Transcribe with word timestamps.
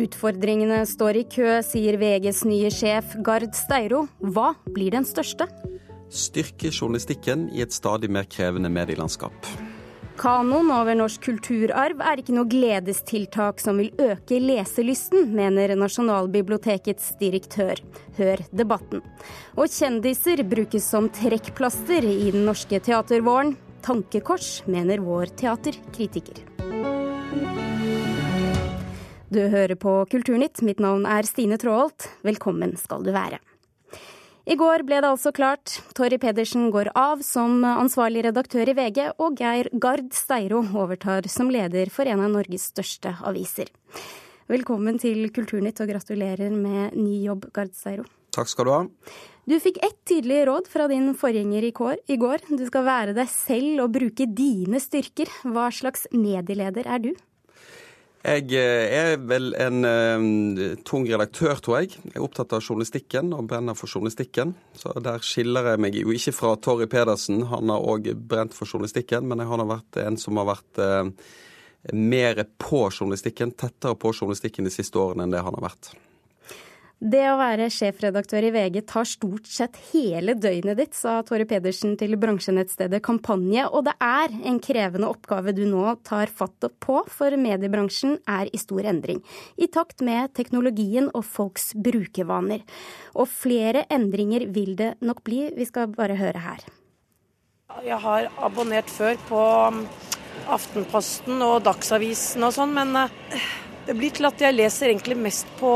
Utfordringene 0.00 0.84
står 0.88 1.18
i 1.20 1.24
kø, 1.28 1.48
sier 1.66 1.98
VGs 2.00 2.44
nye 2.48 2.70
sjef 2.72 3.18
Gard 3.26 3.52
Steiro. 3.56 4.06
Hva 4.22 4.54
blir 4.72 4.94
den 4.94 5.04
største? 5.04 5.48
Styrke 6.10 6.70
journalistikken 6.72 7.48
i 7.52 7.60
et 7.64 7.74
stadig 7.74 8.08
mer 8.12 8.24
krevende 8.30 8.70
medielandskap. 8.72 9.34
Kanoen 10.20 10.68
over 10.74 10.96
norsk 10.98 11.22
kulturarv 11.24 12.02
er 12.04 12.20
ikke 12.20 12.34
noe 12.36 12.48
gledestiltak 12.50 13.60
som 13.62 13.78
vil 13.80 13.88
øke 14.00 14.40
leselysten, 14.42 15.30
mener 15.36 15.72
Nasjonalbibliotekets 15.80 17.14
direktør. 17.20 17.80
Hør 18.18 18.44
debatten. 18.52 19.04
Og 19.56 19.72
kjendiser 19.72 20.44
brukes 20.48 20.88
som 20.92 21.08
trekkplaster 21.22 22.04
i 22.04 22.28
den 22.34 22.44
norske 22.48 22.82
teatervåren. 22.84 23.56
Tankekors, 23.84 24.58
mener 24.68 25.00
vår 25.00 25.32
teaterkritiker. 25.40 26.44
Du 29.30 29.38
hører 29.46 29.76
på 29.78 29.92
Kulturnytt. 30.10 30.58
Mitt 30.66 30.80
navn 30.82 31.04
er 31.06 31.22
Stine 31.22 31.54
Tråholt. 31.62 32.08
Velkommen 32.26 32.72
skal 32.74 33.04
du 33.06 33.12
være. 33.14 33.36
I 34.50 34.56
går 34.58 34.82
ble 34.88 34.98
det 34.98 35.06
altså 35.06 35.30
klart. 35.30 35.76
Torry 35.94 36.18
Pedersen 36.18 36.64
går 36.74 36.90
av 36.98 37.22
som 37.22 37.62
ansvarlig 37.62 38.24
redaktør 38.26 38.72
i 38.72 38.74
VG, 38.74 38.98
og 39.22 39.38
Geir 39.38 39.70
Gard 39.78 40.10
Steiro 40.18 40.64
overtar 40.74 41.30
som 41.30 41.52
leder 41.54 41.94
for 41.94 42.10
en 42.10 42.24
av 42.24 42.34
Norges 42.34 42.66
største 42.72 43.14
aviser. 43.22 43.70
Velkommen 44.50 44.98
til 44.98 45.28
Kulturnytt, 45.30 45.78
og 45.78 45.94
gratulerer 45.94 46.50
med 46.50 46.98
ny 46.98 47.20
jobb, 47.28 47.52
Gard 47.54 47.70
Steiro. 47.78 48.08
Takk 48.34 48.50
skal 48.50 48.66
du 48.66 48.74
ha. 48.74 48.82
Du 49.46 49.58
fikk 49.62 49.78
ett 49.86 49.98
tydelig 50.10 50.42
råd 50.50 50.66
fra 50.74 50.90
din 50.90 51.12
forgjenger 51.14 51.70
i 51.70 52.18
går. 52.18 52.50
Du 52.50 52.66
skal 52.66 52.90
være 52.90 53.14
deg 53.14 53.30
selv 53.30 53.86
og 53.86 53.94
bruke 53.94 54.26
dine 54.26 54.82
styrker. 54.82 55.30
Hva 55.46 55.70
slags 55.70 56.08
medieleder 56.10 56.90
er 56.90 57.06
du? 57.06 57.12
Jeg 58.20 58.50
eh, 58.52 58.92
er 58.92 59.14
vel 59.24 59.54
en 59.56 59.86
uh, 59.86 60.74
tung 60.84 61.06
redaktør, 61.08 61.56
tror 61.56 61.78
jeg. 61.78 61.94
Jeg 62.04 62.18
er 62.18 62.24
opptatt 62.26 62.52
av 62.52 62.60
journalistikken 62.60 63.32
og 63.32 63.46
brenner 63.48 63.78
for 63.78 63.88
journalistikken. 63.88 64.52
Så 64.76 64.92
der 65.00 65.24
skiller 65.24 65.70
jeg 65.72 65.80
meg 65.80 65.96
jo 65.96 66.12
ikke 66.12 66.34
fra 66.36 66.50
Torry 66.60 66.88
Pedersen. 66.90 67.46
Han 67.48 67.72
har 67.72 67.80
òg 67.80 68.10
brent 68.28 68.52
for 68.56 68.68
journalistikken, 68.68 69.24
men 69.30 69.40
jeg 69.40 69.48
har 69.48 69.64
vært 69.72 70.02
en 70.04 70.20
som 70.20 70.36
har 70.36 70.50
vært 70.52 70.82
uh, 70.84 71.08
mer 71.96 72.44
på 72.60 72.82
journalistikken, 72.90 73.56
tettere 73.56 73.96
på 73.96 74.12
journalistikken 74.12 74.68
de 74.68 74.74
siste 74.74 75.00
årene 75.00 75.24
enn 75.24 75.32
det 75.32 75.40
han 75.46 75.56
har 75.56 75.70
vært. 75.70 75.94
Det 77.00 77.22
å 77.30 77.38
være 77.40 77.70
sjefredaktør 77.72 78.44
i 78.44 78.50
VG 78.52 78.74
tar 78.90 79.06
stort 79.08 79.46
sett 79.48 79.78
hele 79.88 80.34
døgnet 80.36 80.76
ditt, 80.76 80.92
sa 80.92 81.22
Tore 81.24 81.46
Pedersen 81.48 81.94
til 81.96 82.12
bransjenettstedet 82.20 83.00
Kampanje. 83.00 83.62
Og 83.72 83.86
det 83.86 83.94
er 84.04 84.34
en 84.50 84.58
krevende 84.60 85.08
oppgave 85.08 85.54
du 85.56 85.62
nå 85.64 85.94
tar 86.04 86.28
fatt 86.28 86.68
på, 86.84 86.98
for 87.08 87.36
mediebransjen 87.40 88.18
er 88.28 88.50
i 88.52 88.60
stor 88.60 88.84
endring. 88.92 89.22
I 89.56 89.70
takt 89.72 90.04
med 90.04 90.34
teknologien 90.36 91.08
og 91.14 91.24
folks 91.24 91.70
brukervaner. 91.72 92.60
Og 93.16 93.32
flere 93.32 93.86
endringer 93.88 94.44
vil 94.52 94.76
det 94.76 94.90
nok 95.00 95.24
bli. 95.24 95.46
Vi 95.56 95.70
skal 95.70 95.88
bare 95.96 96.20
høre 96.20 96.44
her. 96.44 96.68
Jeg 97.80 97.96
har 98.04 98.28
abonnert 98.44 98.92
før 98.92 99.16
på 99.24 99.40
Aftenposten 100.52 101.40
og 101.48 101.62
Dagsavisen 101.64 102.44
og 102.44 102.52
sånn, 102.58 102.76
men 102.76 103.06
eh, 103.06 103.50
det 103.90 103.96
blir 103.98 104.12
til 104.14 104.28
at 104.28 104.38
jeg 104.38 104.54
leser 104.54 104.92
egentlig 104.92 105.16
mest 105.18 105.48
på 105.58 105.70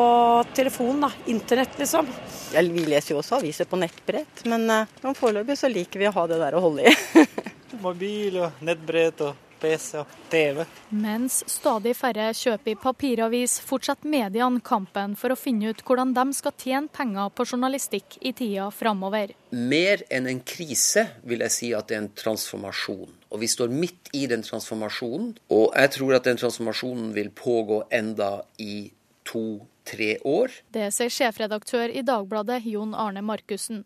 telefon, 0.54 1.00
da. 1.02 1.08
Internett, 1.32 1.72
liksom. 1.80 2.06
Ja, 2.54 2.62
vi 2.62 2.84
leser 2.86 3.10
jo 3.10 3.18
også 3.18 3.40
aviser 3.40 3.66
på 3.66 3.80
nettbrett, 3.80 4.44
men 4.46 4.68
uh, 4.70 5.16
foreløpig 5.18 5.56
så 5.58 5.66
liker 5.72 5.98
vi 5.98 6.06
å 6.06 6.12
ha 6.14 6.26
det 6.30 6.38
der 6.38 6.54
å 6.54 6.60
holde 6.62 6.86
i. 6.86 7.24
Mobil 7.82 8.38
og 8.38 8.62
nettbrett 8.62 9.24
og 9.26 9.43
PC 9.64 10.00
og 10.02 10.10
TV. 10.32 10.62
Mens 10.92 11.40
stadig 11.50 11.94
færre 11.96 12.28
kjøper 12.36 12.76
papiravis, 12.82 13.56
fortsetter 13.64 14.10
mediene 14.10 14.60
kampen 14.64 15.16
for 15.18 15.32
å 15.32 15.38
finne 15.38 15.72
ut 15.72 15.80
hvordan 15.86 16.12
de 16.16 16.26
skal 16.36 16.54
tjene 16.60 16.92
penger 16.92 17.32
på 17.34 17.46
journalistikk 17.48 18.18
i 18.20 18.34
tida 18.36 18.68
framover. 18.74 19.32
Mer 19.54 20.04
enn 20.12 20.28
en 20.30 20.42
krise 20.44 21.06
vil 21.24 21.44
jeg 21.46 21.56
si 21.56 21.70
at 21.76 21.88
det 21.88 21.96
er 21.96 22.04
en 22.04 22.12
transformasjon. 22.18 23.14
Og 23.32 23.40
vi 23.40 23.50
står 23.50 23.72
midt 23.72 24.12
i 24.14 24.26
den 24.30 24.44
transformasjonen. 24.46 25.32
Og 25.54 25.72
jeg 25.72 25.94
tror 25.96 26.18
at 26.18 26.28
den 26.28 26.40
transformasjonen 26.40 27.14
vil 27.16 27.32
pågå 27.34 27.84
enda 27.94 28.36
i 28.62 28.90
to-tre 29.24 30.18
år. 30.28 30.52
Det 30.74 30.90
sier 30.94 31.12
sjefredaktør 31.12 31.88
i 31.88 32.04
Dagbladet 32.06 32.60
Jon 32.68 32.94
Arne 32.94 33.24
Markussen. 33.24 33.84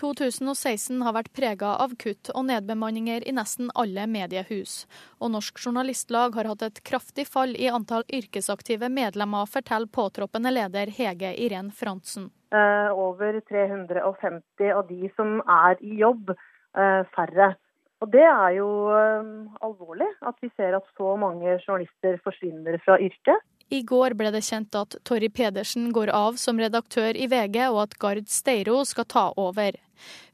2016 0.00 1.02
har 1.04 1.14
vært 1.14 1.32
prega 1.36 1.74
av 1.84 1.92
kutt 2.00 2.30
og 2.32 2.46
nedbemanninger 2.48 3.26
i 3.28 3.34
nesten 3.36 3.68
alle 3.78 4.06
mediehus. 4.08 4.86
Og 5.20 5.34
Norsk 5.34 5.60
Journalistlag 5.60 6.36
har 6.38 6.48
hatt 6.48 6.64
et 6.64 6.82
kraftig 6.86 7.26
fall 7.28 7.52
i 7.56 7.68
antall 7.68 8.06
yrkesaktive 8.08 8.88
medlemmer, 8.88 9.48
forteller 9.50 9.90
påtroppende 9.92 10.52
leder 10.54 10.92
Hege 10.96 11.34
Irén 11.36 11.68
Frantzen. 11.74 12.30
Uh, 12.50 12.88
over 12.96 13.38
350 13.46 14.72
av 14.74 14.86
de 14.88 15.10
som 15.14 15.38
er 15.44 15.76
i 15.84 16.00
jobb, 16.00 16.32
uh, 16.32 17.02
færre. 17.14 17.52
Og 18.00 18.08
Det 18.10 18.24
er 18.24 18.56
jo 18.56 18.68
uh, 18.88 19.60
alvorlig, 19.60 20.08
at 20.24 20.40
vi 20.40 20.48
ser 20.56 20.74
at 20.78 20.88
så 20.96 21.14
mange 21.20 21.58
journalister 21.60 22.16
forsvinner 22.24 22.80
fra 22.86 22.96
yrket. 22.98 23.44
I 23.70 23.82
går 23.86 24.16
ble 24.18 24.32
det 24.34 24.42
kjent 24.42 24.74
at 24.74 24.96
Torry 25.06 25.28
Pedersen 25.30 25.92
går 25.94 26.10
av 26.10 26.38
som 26.42 26.58
redaktør 26.58 27.14
i 27.14 27.28
VG, 27.30 27.62
og 27.70 27.84
at 27.84 27.96
Gard 28.02 28.26
Steiro 28.26 28.80
skal 28.88 29.06
ta 29.06 29.28
over. 29.38 29.78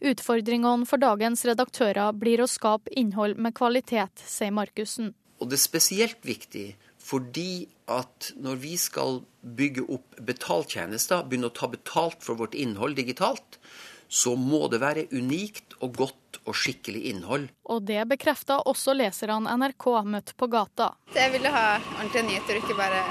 Utfordringene 0.00 0.88
for 0.88 1.02
dagens 1.02 1.44
redaktører 1.44 2.16
blir 2.16 2.41
å 2.41 2.48
skape 2.48 2.92
innhold 2.96 3.36
med 3.36 3.56
kvalitet, 3.58 4.25
sier 4.25 4.54
Markussen. 4.56 5.12
Og 5.36 5.50
det 5.50 5.58
er 5.58 5.66
spesielt 5.66 6.25
viktig 6.25 6.70
fordi 7.06 7.69
at 7.92 8.32
når 8.42 8.56
vi 8.64 8.72
skal 8.80 9.20
bygge 9.56 9.84
opp 9.94 10.16
betaltjenester, 10.26 11.22
begynne 11.22 11.52
å 11.52 11.54
ta 11.54 11.69
betalt 11.70 12.25
for 12.25 12.41
vårt 12.41 12.56
innhold 12.58 12.96
digitalt, 12.98 13.60
så 14.09 14.37
må 14.39 14.67
det 14.72 14.81
være 14.83 15.06
unikt 15.12 15.77
og 15.81 15.97
godt 15.97 16.41
og 16.47 16.55
skikkelig 16.56 17.05
innhold. 17.11 17.49
Og 17.71 17.84
det 17.89 18.03
bekrefta 18.11 18.61
også 18.71 18.94
leserne 18.97 19.56
NRK 19.59 19.87
møtt 20.06 20.34
på 20.39 20.49
gata. 20.50 20.93
Jeg 21.15 21.33
ville 21.34 21.53
ha 21.53 21.78
ordentlige 21.99 22.27
nyheter, 22.28 22.61
ikke 22.61 22.78
bare 22.78 23.03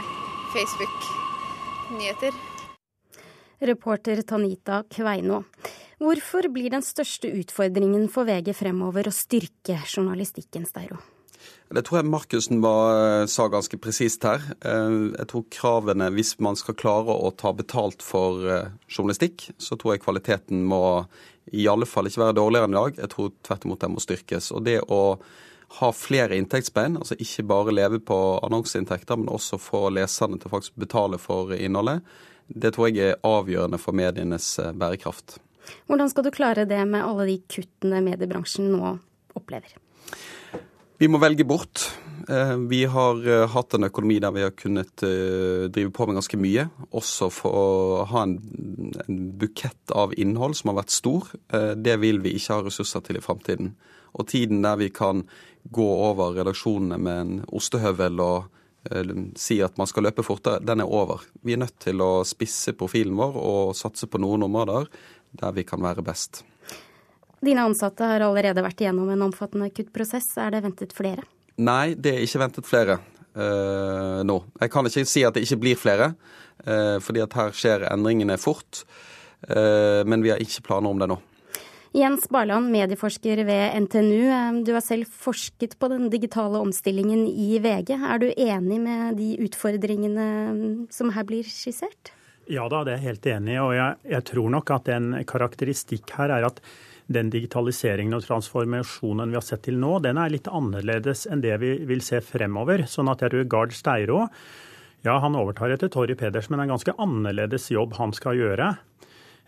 Facebook-nyheter. 0.55 2.37
Reporter 3.65 4.21
Tanita 4.27 4.83
Kveino. 4.91 5.43
Hvorfor 5.99 6.49
blir 6.51 6.73
den 6.73 6.83
største 6.83 7.31
utfordringen 7.39 8.09
for 8.11 8.27
VG 8.27 8.51
fremover 8.55 9.07
å 9.07 9.15
styrke 9.15 9.79
journalistikken, 9.87 10.67
Steiro? 10.67 10.99
Det 11.73 11.81
tror 11.81 11.97
jeg 11.97 12.07
Markussen 12.11 12.61
sa 13.31 13.47
ganske 13.49 13.77
presist 13.81 14.25
her. 14.27 14.43
Eh, 14.61 14.97
jeg 15.17 15.27
tror 15.31 15.45
kravene, 15.49 16.11
Hvis 16.13 16.37
man 16.39 16.55
skal 16.55 16.77
klare 16.77 17.09
å 17.09 17.31
ta 17.33 17.53
betalt 17.53 18.03
for 18.05 18.45
eh, 18.45 18.69
journalistikk, 18.87 19.49
så 19.57 19.75
tror 19.75 19.95
jeg 19.95 20.03
kvaliteten 20.05 20.61
må 20.63 21.07
i 21.53 21.67
alle 21.67 21.85
fall 21.85 22.05
ikke 22.05 22.21
være 22.21 22.37
dårligere 22.37 22.69
enn 22.69 22.75
i 22.75 22.81
dag. 22.81 23.01
Jeg 23.01 23.09
tror 23.13 23.33
tvert 23.41 23.65
imot 23.65 23.81
den 23.81 23.95
må 23.95 24.03
styrkes. 24.03 24.51
Og 24.53 24.63
det 24.65 24.79
å 24.89 25.17
ha 25.79 25.89
flere 25.91 26.37
inntektsbein, 26.37 26.99
altså 27.01 27.17
ikke 27.19 27.47
bare 27.49 27.73
leve 27.73 27.99
på 27.99 28.17
annonseinntekter, 28.45 29.17
men 29.17 29.33
også 29.33 29.59
få 29.61 29.89
leserne 29.93 30.37
til 30.39 30.49
å 30.51 30.55
faktisk 30.55 30.77
betale 30.79 31.19
for 31.21 31.53
innholdet, 31.57 32.05
det 32.47 32.75
tror 32.75 32.91
jeg 32.91 33.01
er 33.01 33.25
avgjørende 33.25 33.81
for 33.81 33.97
medienes 33.97 34.53
eh, 34.61 34.69
bærekraft. 34.69 35.39
Hvordan 35.89 36.11
skal 36.13 36.27
du 36.27 36.31
klare 36.33 36.67
det 36.69 36.83
med 36.85 37.01
alle 37.01 37.25
de 37.31 37.39
kuttene 37.49 38.03
mediebransjen 38.05 38.69
nå 38.69 38.97
opplever? 39.33 39.73
Vi 40.97 41.07
må 41.11 41.19
velge 41.19 41.43
bort. 41.43 41.81
Eh, 42.29 42.55
vi 42.71 42.85
har 42.87 43.19
eh, 43.27 43.45
hatt 43.51 43.75
en 43.75 43.87
økonomi 43.89 44.15
der 44.23 44.31
vi 44.33 44.45
har 44.45 44.53
kunnet 44.55 45.03
eh, 45.03 45.65
drive 45.67 45.91
på 45.91 46.07
med 46.07 46.17
ganske 46.17 46.39
mye. 46.39 46.69
Også 46.95 47.27
for 47.33 47.57
å 47.59 48.05
ha 48.09 48.23
en, 48.23 48.37
en 49.03 49.19
bukett 49.35 49.91
av 49.91 50.15
innhold 50.15 50.55
som 50.55 50.71
har 50.71 50.79
vært 50.79 50.95
stor. 50.95 51.27
Det 51.75 51.97
vil 52.01 52.21
vi 52.23 52.37
ikke 52.39 52.57
ha 52.57 52.65
ressurser 52.65 53.03
til 53.05 53.19
i 53.19 53.23
framtiden. 53.25 53.73
Og 54.15 54.29
tiden 54.31 54.63
der 54.63 54.79
vi 54.79 54.89
kan 54.95 55.25
gå 55.75 55.89
over 56.07 56.37
redaksjonene 56.39 56.99
med 57.01 57.21
en 57.25 57.37
ostehøvel 57.51 58.21
og 58.23 58.51
si 59.41 59.57
at 59.65 59.79
man 59.81 59.89
skal 59.89 60.05
løpe 60.05 60.23
fortere, 60.23 60.61
den 60.61 60.83
er 60.83 60.91
over. 60.93 61.23
Vi 61.41 61.55
er 61.55 61.63
nødt 61.63 61.79
til 61.81 62.03
å 62.05 62.21
spisse 62.27 62.75
profilen 62.77 63.17
vår 63.17 63.39
og 63.41 63.71
satse 63.75 64.05
på 64.07 64.21
noen 64.21 64.45
områder 64.45 64.85
der 65.35 65.55
vi 65.57 65.65
kan 65.67 65.81
være 65.83 66.05
best. 66.05 66.43
Dine 67.45 67.65
ansatte 67.67 68.07
har 68.09 68.23
allerede 68.25 68.63
vært 68.65 68.81
igjennom 68.81 69.11
en 69.13 69.27
omfattende 69.27 69.69
kuttprosess. 69.73 70.31
Er 70.41 70.55
det 70.55 70.63
ventet 70.65 70.95
flere? 70.95 71.25
Nei, 71.61 71.93
det 71.93 72.15
er 72.15 72.23
ikke 72.25 72.41
ventet 72.41 72.67
flere 72.67 72.97
uh, 73.37 74.23
nå. 74.25 74.39
Jeg 74.61 74.73
kan 74.73 74.89
ikke 74.89 75.05
si 75.07 75.23
at 75.27 75.37
det 75.37 75.45
ikke 75.45 75.61
blir 75.61 75.79
flere, 75.79 76.09
uh, 76.65 76.97
fordi 77.03 77.23
at 77.23 77.37
her 77.37 77.53
skjer 77.55 77.85
endringene 77.91 78.39
fort. 78.41 78.83
Uh, 79.45 80.01
men 80.07 80.25
vi 80.25 80.33
har 80.33 80.41
ikke 80.41 80.65
planer 80.65 80.91
om 80.91 81.01
det 81.03 81.09
nå. 81.11 81.19
Jens 81.95 82.25
Barland, 82.27 82.73
medieforsker 82.73 83.39
ved 83.47 83.77
NTNU. 83.85 84.63
Du 84.67 84.73
har 84.75 84.83
selv 84.83 85.07
forsket 85.07 85.77
på 85.79 85.87
den 85.93 86.09
digitale 86.11 86.59
omstillingen 86.59 87.23
i 87.23 87.55
VG. 87.63 87.93
Er 87.95 88.19
du 88.19 88.25
enig 88.33 88.81
med 88.83 89.15
de 89.21 89.29
utfordringene 89.45 90.25
som 90.91 91.13
her 91.15 91.23
blir 91.29 91.47
skissert? 91.47 92.11
Ja 92.51 92.67
da, 92.69 92.83
det 92.83 92.97
er 92.97 92.99
jeg 92.99 93.07
helt 93.07 93.29
enig 93.31 93.55
i. 93.55 93.61
Og 93.63 93.71
jeg, 93.77 94.01
jeg, 94.11 94.27
tror 94.27 94.51
nok 94.57 94.73
at 94.75 94.91
en 94.91 95.07
karakteristikk 95.29 96.11
her 96.17 96.35
er 96.35 96.49
at 96.49 96.59
den 97.07 97.29
digitaliseringen 97.29 98.17
og 98.17 98.25
transformasjonen 98.25 99.29
vi 99.29 99.37
har 99.37 99.45
sett 99.45 99.65
til 99.67 99.77
nå, 99.81 99.99
den 100.01 100.17
er 100.17 100.31
litt 100.33 100.49
annerledes 100.49 101.25
enn 101.29 101.43
det 101.43 101.59
vi 101.61 101.75
vil 101.85 102.01
se 102.05 102.21
fremover. 102.25 102.87
Sånn 102.89 103.11
at 103.11 103.21
jeg 103.21 103.33
tror 103.33 103.49
Gard 103.51 103.75
Steiro 103.77 104.25
Ja, 105.05 105.19
han 105.21 105.37
overtar 105.37 105.69
etter 105.69 105.91
Torry 105.93 106.15
Pedersen, 106.17 106.55
men 106.55 106.57
det 106.57 106.63
er 106.63 106.69
en 106.71 106.77
ganske 106.79 106.95
annerledes 106.97 107.69
jobb 107.69 107.93
han 107.99 108.13
skal 108.17 108.39
gjøre. 108.39 108.71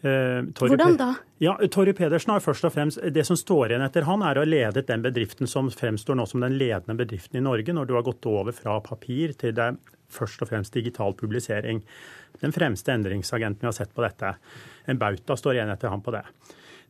Eh, 0.06 0.44
Hvordan 0.54 0.98
da? 1.00 1.08
Ja, 1.42 1.56
Torry 1.74 1.96
Pedersen 1.98 2.36
har 2.36 2.44
først 2.46 2.68
og 2.70 2.76
fremst, 2.76 3.02
Det 3.02 3.26
som 3.26 3.40
står 3.40 3.72
igjen 3.72 3.82
etter 3.82 4.06
han, 4.06 4.22
er 4.22 4.38
å 4.38 4.46
ha 4.46 4.50
ledet 4.50 4.86
den 4.86 5.02
bedriften 5.02 5.50
som 5.50 5.72
fremstår 5.74 6.20
nå 6.20 6.28
som 6.30 6.46
den 6.46 6.60
ledende 6.60 6.94
bedriften 6.94 7.40
i 7.40 7.42
Norge, 7.42 7.74
når 7.74 7.88
du 7.88 7.96
har 7.98 8.06
gått 8.06 8.26
over 8.30 8.54
fra 8.54 8.80
papir 8.86 9.34
til 9.34 9.56
det 9.58 9.72
først 10.14 10.42
og 10.42 10.52
fremst 10.52 10.74
digital 10.74 11.18
publisering. 11.18 11.82
Den 12.40 12.54
fremste 12.54 12.94
endringsagenten 12.94 13.66
vi 13.66 13.72
har 13.72 13.76
sett 13.76 13.96
på 13.96 14.06
dette. 14.06 14.36
En 14.86 15.02
bauta 15.02 15.36
står 15.36 15.58
igjen 15.58 15.74
etter 15.74 15.90
han 15.90 16.06
på 16.06 16.14
det. 16.14 16.24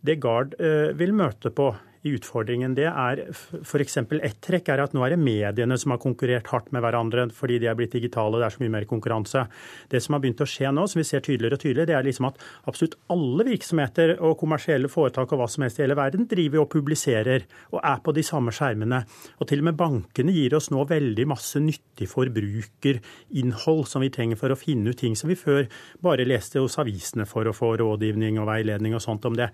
Det 0.05 0.19
Gard 0.21 0.53
eh, 0.61 0.93
vil 0.97 1.15
møte 1.17 1.51
på 1.53 1.71
i 2.05 2.13
utfordringen, 2.15 2.75
det 2.77 2.87
er 2.89 3.23
f.eks. 3.31 3.97
ett 3.97 4.39
trekk 4.43 4.69
er 4.73 4.83
at 4.83 4.93
nå 4.95 5.03
er 5.05 5.15
det 5.15 5.21
mediene 5.21 5.77
som 5.79 5.93
har 5.93 6.01
konkurrert 6.01 6.49
hardt 6.51 6.69
med 6.75 6.83
hverandre 6.85 7.27
fordi 7.33 7.59
de 7.63 7.69
er 7.71 7.77
blitt 7.77 7.95
digitale 7.95 8.37
og 8.37 8.43
det 8.43 8.49
er 8.49 8.55
så 8.55 8.63
mye 8.63 8.73
mer 8.77 8.87
konkurranse. 8.89 9.45
Det 9.89 10.01
som 10.03 10.15
har 10.15 10.23
begynt 10.23 10.43
å 10.43 10.49
skje 10.49 10.71
nå, 10.73 10.85
som 10.87 11.01
vi 11.01 11.07
ser 11.07 11.23
tydeligere 11.25 11.57
og 11.57 11.63
tydeligere, 11.63 11.89
det 11.89 11.97
er 11.97 12.07
liksom 12.07 12.29
at 12.29 12.43
absolutt 12.69 12.97
alle 13.13 13.47
virksomheter 13.47 14.15
og 14.17 14.37
kommersielle 14.41 14.91
foretak 14.91 15.33
og 15.33 15.41
hva 15.41 15.49
som 15.51 15.65
helst 15.65 15.81
i 15.81 15.85
hele 15.85 15.97
verden 15.97 16.29
driver 16.29 16.63
og 16.63 16.71
publiserer 16.75 17.47
og 17.73 17.81
er 17.81 18.03
på 18.03 18.13
de 18.15 18.25
samme 18.25 18.53
skjermene. 18.55 19.01
Og 19.41 19.49
til 19.49 19.63
og 19.63 19.69
med 19.69 19.79
bankene 19.79 20.35
gir 20.35 20.57
oss 20.57 20.71
nå 20.73 20.85
veldig 20.89 21.27
masse 21.33 21.61
nyttig 21.63 22.09
forbrukerinnhold 22.11 23.85
som 23.89 24.05
vi 24.05 24.13
trenger 24.13 24.39
for 24.39 24.53
å 24.53 24.59
finne 24.59 24.93
ut 24.93 25.01
ting 25.01 25.17
som 25.17 25.31
vi 25.31 25.39
før 25.39 25.67
bare 26.03 26.27
leste 26.27 26.61
hos 26.61 26.79
avisene 26.81 27.27
for 27.29 27.47
å 27.47 27.55
få 27.55 27.75
rådgivning 27.81 28.39
og 28.41 28.49
veiledning 28.51 28.95
og 28.97 29.03
sånt 29.03 29.25
om 29.27 29.37
det. 29.37 29.51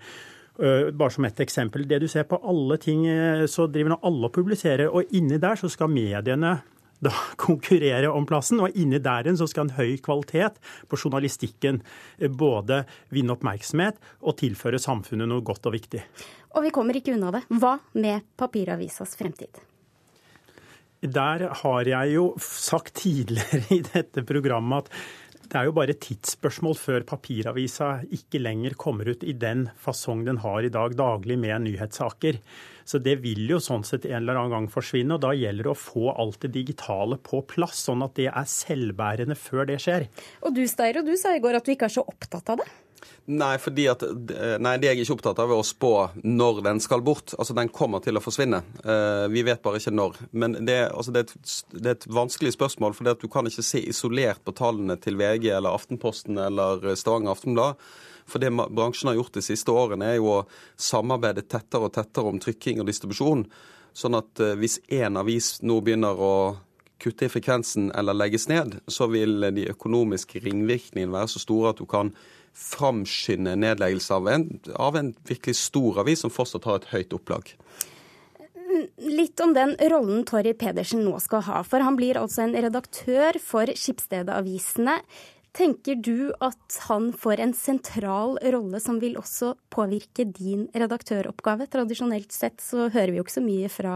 Eh, 0.58 0.90
bare 0.90 1.10
som 1.10 1.24
et 1.24 1.40
eksempel. 1.40 1.86
Det 1.88 1.98
du 1.98 2.08
ser 2.08 2.28
på 2.30 2.38
alle 2.38 2.76
ting, 2.78 3.06
eh, 3.06 3.46
så 3.46 3.66
driver 3.66 3.94
nå 3.94 3.98
alle 4.02 4.28
og 4.28 4.34
publiserer. 4.36 4.86
Og 4.86 5.10
inni 5.10 5.38
der 5.38 5.58
så 5.58 5.70
skal 5.70 5.90
mediene 5.90 6.60
da 7.02 7.10
konkurrere 7.36 8.12
om 8.12 8.26
plassen. 8.26 8.62
Og 8.62 8.70
inni 8.78 9.00
der 9.02 9.34
så 9.34 9.48
skal 9.50 9.66
en 9.66 9.74
høy 9.74 9.98
kvalitet 9.98 10.60
på 10.88 11.00
journalistikken 11.00 11.82
eh, 12.18 12.30
både 12.30 12.84
vinne 13.10 13.34
oppmerksomhet 13.34 13.98
og 14.22 14.38
tilføre 14.38 14.78
samfunnet 14.78 15.28
noe 15.28 15.42
godt 15.42 15.66
og 15.66 15.74
viktig. 15.74 16.04
Og 16.54 16.62
vi 16.62 16.70
kommer 16.70 16.94
ikke 16.94 17.16
unna 17.16 17.34
det. 17.34 17.42
Hva 17.50 17.78
med 17.98 18.22
papiravisas 18.38 19.18
fremtid? 19.18 19.58
Der 21.04 21.42
har 21.60 21.84
jeg 21.84 22.14
jo 22.14 22.28
sagt 22.40 22.94
tidligere 23.02 23.66
i 23.76 23.82
dette 23.84 24.22
programmet 24.24 24.86
at 24.86 24.94
det 25.50 25.58
er 25.60 25.68
jo 25.68 25.74
bare 25.76 25.96
tidsspørsmål 26.00 26.76
før 26.78 27.04
papiravisa 27.08 27.88
ikke 28.16 28.40
lenger 28.42 28.76
kommer 28.80 29.10
ut 29.12 29.24
i 29.26 29.34
den 29.36 29.66
fasong 29.80 30.24
den 30.26 30.40
har 30.44 30.64
i 30.64 30.72
dag, 30.72 30.96
daglig 30.98 31.36
med 31.40 31.66
nyhetssaker. 31.66 32.40
Så 32.84 33.00
det 33.00 33.16
vil 33.24 33.46
jo 33.48 33.60
sånn 33.62 33.84
sett 33.86 34.04
en 34.08 34.18
eller 34.20 34.40
annen 34.40 34.54
gang 34.54 34.68
forsvinne. 34.72 35.16
Og 35.16 35.24
da 35.24 35.32
gjelder 35.36 35.68
det 35.68 35.72
å 35.72 35.78
få 35.78 36.12
alt 36.12 36.42
det 36.44 36.52
digitale 36.56 37.18
på 37.22 37.42
plass, 37.48 37.86
sånn 37.88 38.04
at 38.04 38.16
det 38.18 38.28
er 38.30 38.48
selvbærende 38.50 39.36
før 39.38 39.68
det 39.70 39.80
skjer. 39.84 40.08
Og 40.44 40.56
du 40.56 40.64
Steiro, 40.68 41.04
du 41.06 41.14
sa 41.20 41.34
i 41.36 41.42
går 41.44 41.60
at 41.60 41.66
du 41.66 41.74
ikke 41.74 41.88
er 41.88 41.96
så 41.96 42.04
opptatt 42.04 42.52
av 42.54 42.60
det? 42.60 42.68
Nei, 43.24 43.54
fordi 43.56 43.86
at, 43.88 44.02
nei, 44.60 44.74
det 44.80 44.90
jeg 44.90 44.98
er 44.98 45.02
ikke 45.06 45.14
opptatt 45.16 45.38
av, 45.40 45.52
er 45.52 45.62
å 45.62 45.64
spå 45.64 45.92
når 46.22 46.60
den 46.66 46.80
skal 46.84 47.04
bort. 47.04 47.32
Altså, 47.38 47.56
Den 47.56 47.70
kommer 47.72 48.02
til 48.04 48.18
å 48.18 48.22
forsvinne. 48.24 48.60
Uh, 48.84 49.24
vi 49.32 49.44
vet 49.46 49.62
bare 49.64 49.80
ikke 49.80 49.94
når. 49.94 50.18
Men 50.32 50.58
det, 50.68 50.76
altså, 50.90 51.14
det, 51.14 51.24
er, 51.24 51.30
et, 51.32 51.54
det 51.72 51.86
er, 51.86 51.96
et, 51.96 52.08
vanskelig 52.12 52.52
spørsmål, 52.56 52.96
for 52.96 53.08
du 53.16 53.28
kan 53.32 53.48
ikke 53.48 53.64
se 53.64 53.80
isolert 53.88 54.42
på 54.44 54.52
tallene 54.56 54.98
til 55.00 55.16
VG 55.20 55.48
eller 55.54 55.72
Aftenposten 55.72 56.40
eller 56.40 56.90
Stavanger 57.00 57.32
Aftenblad. 57.32 57.80
For 58.28 58.40
det 58.40 58.52
bransjen 58.52 59.10
har 59.10 59.18
gjort 59.18 59.36
de 59.36 59.44
siste 59.44 59.72
årene, 59.72 60.12
er 60.12 60.20
jo 60.20 60.30
å 60.32 60.44
samarbeide 60.80 61.44
tettere 61.48 61.88
og 61.88 61.96
tettere 61.96 62.28
om 62.28 62.40
trykking 62.40 62.80
og 62.80 62.88
distribusjon. 62.88 63.44
Sånn 63.94 64.16
at 64.18 64.40
hvis 64.58 64.78
én 64.92 65.20
avis 65.20 65.58
nå 65.62 65.76
begynner 65.84 66.18
å 66.18 66.34
kutte 67.04 67.26
i 67.26 67.32
frekvensen 67.32 67.90
eller 67.94 68.16
legges 68.16 68.48
ned, 68.48 68.78
så 68.88 69.08
vil 69.12 69.44
de 69.54 69.68
økonomiske 69.72 70.40
ringvirkningene 70.44 71.14
være 71.14 71.32
så 71.34 71.42
store 71.42 71.74
at 71.74 71.82
du 71.82 71.86
kan 71.90 72.14
framskynde 72.54 73.56
nedleggelse 73.58 74.14
av 74.14 74.28
en, 74.30 74.46
av 74.74 74.96
en 74.96 75.10
virkelig 75.26 75.56
stor 75.58 76.00
avis 76.04 76.22
som 76.24 76.32
fortsatt 76.32 76.68
har 76.68 76.80
et 76.80 76.90
høyt 76.92 77.16
opplag. 77.16 77.50
Litt 78.98 79.38
om 79.42 79.52
den 79.54 79.74
rollen 79.90 80.24
Torry 80.26 80.54
Pedersen 80.58 81.04
nå 81.06 81.18
skal 81.22 81.44
ha. 81.46 81.62
For 81.66 81.84
han 81.84 81.98
blir 81.98 82.18
altså 82.18 82.44
en 82.46 82.56
redaktør 82.56 83.38
for 83.42 83.70
Skipsstedet-avisene. 83.70 84.98
Tenker 85.54 86.00
du 86.02 86.32
at 86.42 86.78
han 86.88 87.12
får 87.14 87.42
en 87.44 87.52
sentral 87.54 88.34
rolle 88.54 88.80
som 88.82 88.98
vil 89.02 89.14
også 89.20 89.52
påvirke 89.70 90.26
din 90.26 90.66
redaktøroppgave? 90.74 91.68
Tradisjonelt 91.70 92.34
sett 92.34 92.58
så 92.62 92.88
hører 92.88 93.12
vi 93.12 93.20
jo 93.20 93.26
ikke 93.26 93.36
så 93.36 93.44
mye 93.44 93.70
fra 93.70 93.94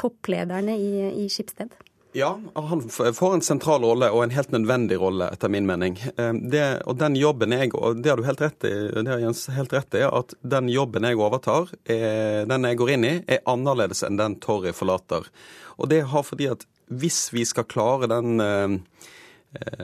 topplederne 0.00 0.78
i, 0.80 0.90
i 1.24 1.28
Skipsted. 1.32 1.76
Ja, 2.12 2.40
han 2.54 2.88
får 2.88 3.34
en 3.34 3.42
sentral 3.44 3.84
rolle, 3.84 4.08
og 4.10 4.22
en 4.24 4.32
helt 4.32 4.52
nødvendig 4.54 4.96
rolle, 5.00 5.28
etter 5.34 5.50
min 5.52 5.66
mening. 5.68 5.98
Eh, 6.16 6.32
det, 6.32 6.64
og 6.88 6.96
den 7.00 7.18
jobben 7.20 7.52
jeg, 7.52 7.74
og 7.76 8.00
det 8.02 8.12
har 8.12 8.20
du 8.20 8.24
helt 8.24 8.42
rett 8.42 8.64
i, 8.64 8.72
det 8.96 9.12
har 9.12 9.20
Jens 9.22 9.44
helt 9.52 9.74
rett 9.76 9.98
i, 9.98 10.02
at 10.06 10.32
den 10.40 10.70
jobben 10.72 11.04
jeg 11.04 11.20
overtar, 11.20 11.68
er, 11.84 12.48
den 12.48 12.64
jeg 12.64 12.80
går 12.80 12.94
inn 12.96 13.08
i, 13.08 13.14
er 13.28 13.44
annerledes 13.50 14.02
enn 14.08 14.20
den 14.20 14.38
Torry 14.40 14.72
forlater. 14.76 15.28
Og 15.76 15.92
det 15.92 16.06
har 16.10 16.24
fordi 16.24 16.48
at 16.54 16.64
hvis 16.88 17.28
vi 17.36 17.44
skal 17.44 17.68
klare 17.68 18.08
den 18.08 18.40
eh, 18.40 18.78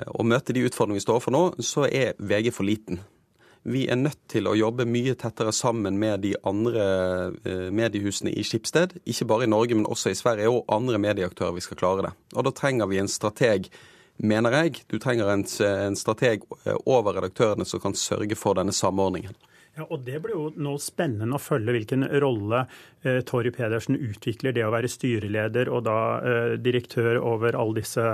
å 0.09 0.25
møte 0.25 0.57
de 0.57 0.65
utfordringene 0.65 1.01
vi 1.03 1.05
står 1.05 1.21
for 1.25 1.37
nå, 1.37 1.45
så 1.61 1.85
er 1.89 2.17
VG 2.19 2.51
for 2.57 2.69
liten. 2.69 3.05
Vi 3.65 3.87
er 3.89 3.97
nødt 3.97 4.21
til 4.29 4.45
å 4.45 4.53
jobbe 4.59 4.85
mye 4.85 5.15
tettere 5.17 5.53
sammen 5.57 5.97
med 5.97 6.21
de 6.21 6.35
andre 6.45 6.85
eh, 7.49 7.71
mediehusene 7.73 8.35
i 8.37 8.45
Skipsted. 8.45 8.99
Ikke 9.09 9.25
bare 9.31 9.47
i 9.47 9.51
Norge, 9.51 9.79
men 9.79 9.89
også 9.89 10.13
i 10.13 10.19
Sverige, 10.19 10.51
og 10.53 10.69
andre 10.73 11.01
medieaktører 11.01 11.57
vi 11.57 11.65
skal 11.65 11.81
klare 11.81 12.05
det. 12.05 12.13
Og 12.37 12.45
da 12.45 12.53
trenger 12.53 12.91
vi 12.91 13.01
en 13.01 13.09
strateg, 13.09 13.71
mener 14.21 14.59
jeg. 14.59 14.85
Du 14.93 14.99
trenger 15.01 15.33
en, 15.33 15.47
en 15.65 15.97
strateg 15.97 16.45
eh, 16.67 16.77
over 16.85 17.17
redaktørene 17.17 17.65
som 17.65 17.81
kan 17.81 17.97
sørge 17.97 18.37
for 18.37 18.61
denne 18.61 18.77
samordningen. 18.77 19.33
Ja, 19.75 19.89
og 19.89 20.05
Det 20.07 20.21
blir 20.23 20.37
jo 20.37 20.51
nå 20.61 20.77
spennende 20.79 21.35
å 21.35 21.43
følge 21.43 21.73
hvilken 21.75 22.05
rolle 22.23 22.67
Torry 23.29 23.53
Pedersen 23.55 23.99
utvikler 23.99 24.55
det 24.57 24.65
å 24.65 24.73
være 24.73 24.89
styreleder 24.91 25.69
og 25.73 25.85
da 25.87 25.99
eh, 26.21 26.55
direktør 26.63 27.19
over 27.21 27.57
alle 27.59 27.83
disse 27.83 28.05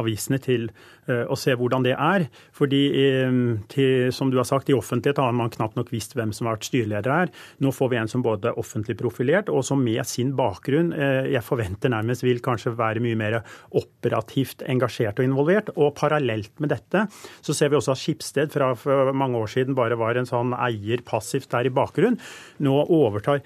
avisene 0.00 0.38
til 0.42 0.68
eh, 1.08 1.24
å 1.28 1.36
se 1.38 1.54
hvordan 1.58 1.84
det 1.86 1.94
er. 1.94 2.26
Fordi 2.56 2.82
eh, 3.02 3.38
til, 3.72 4.08
som 4.14 4.32
du 4.32 4.38
har 4.40 4.48
sagt, 4.48 4.70
i 4.70 4.76
offentlighet 4.76 5.20
har 5.22 5.36
man 5.36 5.52
knapt 5.52 5.78
nok 5.78 5.92
visst 5.94 6.16
hvem 6.16 6.32
som 6.36 6.48
har 6.48 6.58
vært 6.58 6.68
styreleder 6.70 7.14
her. 7.14 7.32
Nå 7.64 7.72
får 7.74 7.92
vi 7.92 8.00
en 8.00 8.10
som 8.10 8.24
både 8.24 8.52
er 8.52 8.60
offentlig 8.60 8.98
profilert 9.00 9.52
og 9.52 9.64
som 9.66 9.82
med 9.84 10.04
sin 10.08 10.34
bakgrunn 10.38 10.94
eh, 10.96 11.30
jeg 11.34 11.44
forventer 11.46 11.92
nærmest 11.92 12.24
vil 12.26 12.42
kanskje 12.44 12.74
være 12.78 13.02
mye 13.04 13.18
mer 13.18 13.40
operativt 13.76 14.64
engasjert 14.68 15.20
og 15.20 15.28
involvert. 15.28 15.72
Og 15.76 15.94
parallelt 15.98 16.54
med 16.62 16.72
dette 16.74 17.06
så 17.12 17.56
ser 17.56 17.72
vi 17.72 17.78
også 17.80 17.94
at 17.94 18.02
Skipsted 18.02 18.54
fra 18.54 18.72
mange 19.12 19.40
år 19.40 19.50
siden 19.52 19.76
bare 19.78 19.98
var 19.98 20.18
en 20.18 20.28
sånn 20.28 20.54
eier 20.56 21.02
passivt 21.06 21.50
der 21.52 21.68
i 21.68 21.74
bakgrunnen, 21.74 22.18
nå 22.64 22.74
overtar 22.94 23.42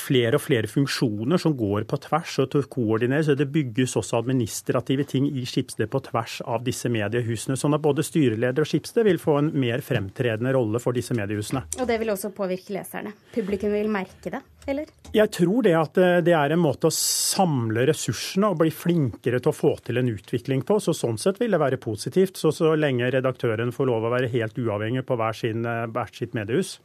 flere 0.00 0.38
og 0.38 0.44
flere 0.44 0.70
funksjoner 0.70 1.40
som 1.40 1.54
går 1.56 1.86
på 1.88 1.98
tvers 2.06 2.38
og 2.42 2.56
koordineres. 2.72 3.28
Så 3.30 3.36
det 3.38 3.48
bygges 3.52 3.96
også 3.98 4.20
administrative 4.20 5.06
ting 5.08 5.28
i 5.28 5.44
Skipsted 5.48 5.90
på 5.92 6.00
tvers 6.08 6.38
av 6.46 6.64
disse 6.66 6.90
mediehusene. 6.92 7.56
Sånn 7.58 7.76
at 7.76 7.84
både 7.84 8.04
styreleder 8.06 8.64
og 8.64 8.70
Skipsted 8.70 9.06
vil 9.06 9.20
få 9.22 9.38
en 9.40 9.52
mer 9.56 9.84
fremtredende 9.84 10.54
rolle 10.56 10.80
for 10.82 10.96
disse 10.96 11.16
mediehusene. 11.16 11.66
Og 11.80 11.88
det 11.88 11.98
vil 12.02 12.12
også 12.14 12.32
påvirke 12.36 12.76
leserne? 12.76 13.14
Publikum 13.34 13.74
vil 13.74 13.90
merke 13.92 14.32
det, 14.32 14.42
eller? 14.66 14.90
Jeg 15.16 15.32
tror 15.32 15.62
det 15.64 15.76
at 15.78 16.00
eh, 16.02 16.18
det 16.26 16.34
er 16.36 16.52
en 16.52 16.62
måte 16.62 16.90
å 16.90 16.94
samle 16.94 17.86
ressursene 17.88 18.50
og 18.52 18.60
bli 18.60 18.72
flinkere 18.74 19.40
til 19.40 19.52
å 19.52 19.56
få 19.56 19.76
til 19.86 20.00
en 20.00 20.10
utvikling 20.12 20.64
på. 20.66 20.80
Så 20.82 20.96
sånn 20.96 21.20
sett 21.20 21.40
vil 21.42 21.54
det 21.54 21.62
være 21.62 21.80
positivt. 21.82 22.40
Så, 22.40 22.52
så 22.54 22.74
lenge 22.78 23.10
redaktøren 23.14 23.72
får 23.74 23.90
lov 23.90 24.08
å 24.08 24.12
være 24.16 24.32
helt 24.34 24.58
uavhengig 24.58 25.06
på 25.06 25.18
hver, 25.20 25.36
sin, 25.36 25.64
eh, 25.68 25.86
hvert 25.92 26.18
sitt 26.18 26.36
mediehus. 26.36 26.76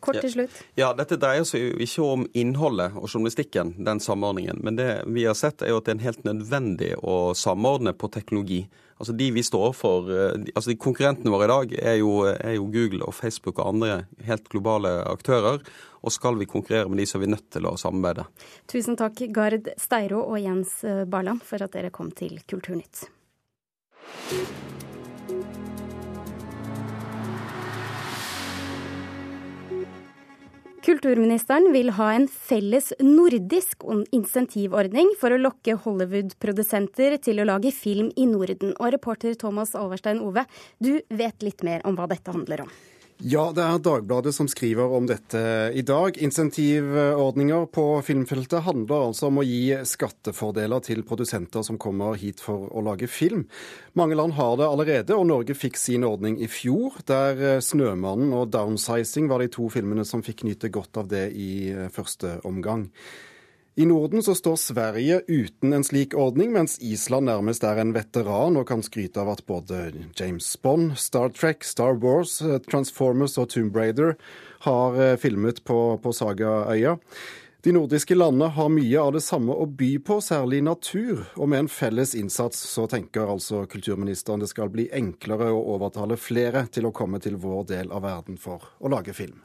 Kort 0.00 0.20
til 0.24 0.32
slutt. 0.32 0.60
Ja, 0.80 0.92
Dette 0.96 1.18
dreier 1.20 1.44
seg 1.48 1.62
jo 1.62 1.80
ikke 1.84 2.04
om 2.06 2.22
innholdet 2.36 2.96
og 2.96 3.08
journalistikken, 3.08 3.74
den 3.84 4.00
samordningen. 4.00 4.62
Men 4.64 4.78
det 4.78 4.88
vi 5.12 5.26
har 5.28 5.36
sett, 5.38 5.62
er 5.62 5.74
jo 5.74 5.80
at 5.80 5.88
det 5.88 5.98
er 5.98 6.06
helt 6.08 6.24
nødvendig 6.28 6.94
å 7.04 7.34
samordne 7.36 7.92
på 7.96 8.08
teknologi. 8.12 8.62
Altså 9.00 9.14
De 9.16 9.30
vi 9.32 9.44
står 9.44 9.72
for, 9.76 10.10
eh, 10.12 10.48
altså 10.54 10.72
de 10.72 10.80
konkurrentene 10.80 11.32
våre 11.32 11.46
i 11.48 11.52
dag 11.52 11.76
er 11.92 11.96
jo, 12.00 12.10
er 12.32 12.56
jo 12.56 12.68
Google 12.72 13.06
og 13.06 13.16
Facebook 13.16 13.58
og 13.58 13.74
andre 13.74 14.02
helt 14.26 14.48
globale 14.52 14.92
aktører. 15.08 15.62
Og 16.00 16.12
skal 16.12 16.36
vi 16.40 16.48
konkurrere 16.48 16.88
med 16.88 17.00
de, 17.00 17.06
så 17.08 17.18
er 17.18 17.26
vi 17.26 17.32
nødt 17.32 17.48
til 17.52 17.68
å 17.68 17.76
samarbeide. 17.80 18.24
Tusen 18.68 18.96
takk, 18.96 19.20
Gard 19.36 19.68
Steiro 19.80 20.24
og 20.24 20.40
Jens 20.40 20.80
Barland, 21.12 21.44
for 21.44 21.60
at 21.60 21.76
dere 21.76 21.92
kom 21.92 22.12
til 22.12 22.40
Kulturnytt. 22.48 23.04
Kulturministeren 30.80 31.74
vil 31.74 31.90
ha 31.98 32.06
en 32.16 32.22
felles 32.24 32.86
nordisk 33.04 33.84
insentivordning 34.16 35.10
for 35.20 35.34
å 35.34 35.40
lokke 35.40 35.74
Hollywood-produsenter 35.84 37.18
til 37.20 37.42
å 37.42 37.46
lage 37.50 37.68
film 37.76 38.08
i 38.16 38.24
Norden. 38.30 38.72
Og 38.78 38.94
reporter 38.94 39.36
Thomas 39.36 39.74
Alverstein 39.76 40.22
Ove, 40.24 40.46
du 40.80 40.94
vet 41.12 41.44
litt 41.44 41.60
mer 41.68 41.84
om 41.84 42.00
hva 42.00 42.08
dette 42.08 42.32
handler 42.32 42.64
om? 42.64 42.72
Ja, 43.20 43.50
det 43.52 43.60
er 43.60 43.80
Dagbladet 43.84 44.32
som 44.32 44.46
skriver 44.48 44.94
om 44.96 45.04
dette 45.04 45.40
i 45.76 45.82
dag. 45.84 46.16
Insentivordninger 46.24 47.66
på 47.68 47.84
filmfeltet 48.06 48.64
handler 48.64 49.10
altså 49.10 49.28
om 49.28 49.42
å 49.42 49.44
gi 49.44 49.74
skattefordeler 49.84 50.80
til 50.86 51.02
produsenter 51.04 51.60
som 51.66 51.76
kommer 51.76 52.16
hit 52.16 52.40
for 52.40 52.70
å 52.72 52.80
lage 52.86 53.10
film. 53.12 53.44
Mange 53.92 54.16
land 54.16 54.38
har 54.38 54.56
det 54.56 54.70
allerede, 54.70 55.18
og 55.18 55.28
Norge 55.28 55.52
fikk 55.52 55.76
sin 55.76 56.06
ordning 56.08 56.40
i 56.40 56.48
fjor, 56.48 56.96
der 57.04 57.60
'Snømannen' 57.60 58.32
og 58.32 58.54
'Downsizing' 58.54 59.28
var 59.28 59.44
de 59.44 59.52
to 59.52 59.68
filmene 59.68 60.06
som 60.08 60.24
fikk 60.24 60.48
nyte 60.48 60.72
godt 60.72 60.96
av 60.96 61.12
det 61.12 61.28
i 61.36 61.76
første 61.92 62.40
omgang. 62.40 62.88
I 63.80 63.86
Norden 63.86 64.22
så 64.22 64.34
står 64.34 64.56
Sverige 64.56 65.22
uten 65.26 65.72
en 65.72 65.84
slik 65.84 66.12
ordning, 66.14 66.50
mens 66.52 66.74
Island 66.84 67.30
nærmest 67.30 67.62
er 67.64 67.78
en 67.80 67.94
veteran 67.96 68.58
og 68.60 68.66
kan 68.68 68.82
skryte 68.84 69.22
av 69.22 69.30
at 69.32 69.40
både 69.48 69.78
James 70.18 70.48
Bond, 70.60 70.98
Star 71.00 71.30
Trek, 71.32 71.64
Star 71.64 71.96
Wars, 72.02 72.42
Transformers 72.68 73.38
og 73.40 73.48
Tomb 73.54 73.78
Raider 73.80 74.18
har 74.66 75.00
eh, 75.00 75.14
filmet 75.16 75.62
på, 75.64 75.78
på 75.96 76.12
Sagaøya. 76.12 76.98
De 77.64 77.72
nordiske 77.72 78.18
landene 78.20 78.50
har 78.52 78.68
mye 78.68 79.00
av 79.00 79.14
det 79.16 79.24
samme 79.24 79.56
å 79.56 79.64
by 79.64 79.94
på, 80.04 80.20
særlig 80.28 80.60
natur. 80.68 81.24
Og 81.40 81.48
med 81.48 81.64
en 81.64 81.72
felles 81.72 82.12
innsats 82.20 82.60
så 82.74 82.84
tenker 82.84 83.32
altså 83.32 83.64
kulturministeren 83.64 84.44
det 84.44 84.52
skal 84.52 84.68
bli 84.76 84.90
enklere 84.92 85.48
å 85.56 85.64
overtale 85.78 86.20
flere 86.20 86.66
til 86.68 86.90
å 86.90 86.92
komme 86.92 87.22
til 87.24 87.40
vår 87.40 87.70
del 87.72 87.96
av 87.96 88.04
verden 88.04 88.36
for 88.36 88.74
å 88.76 88.92
lage 88.92 89.16
film. 89.16 89.40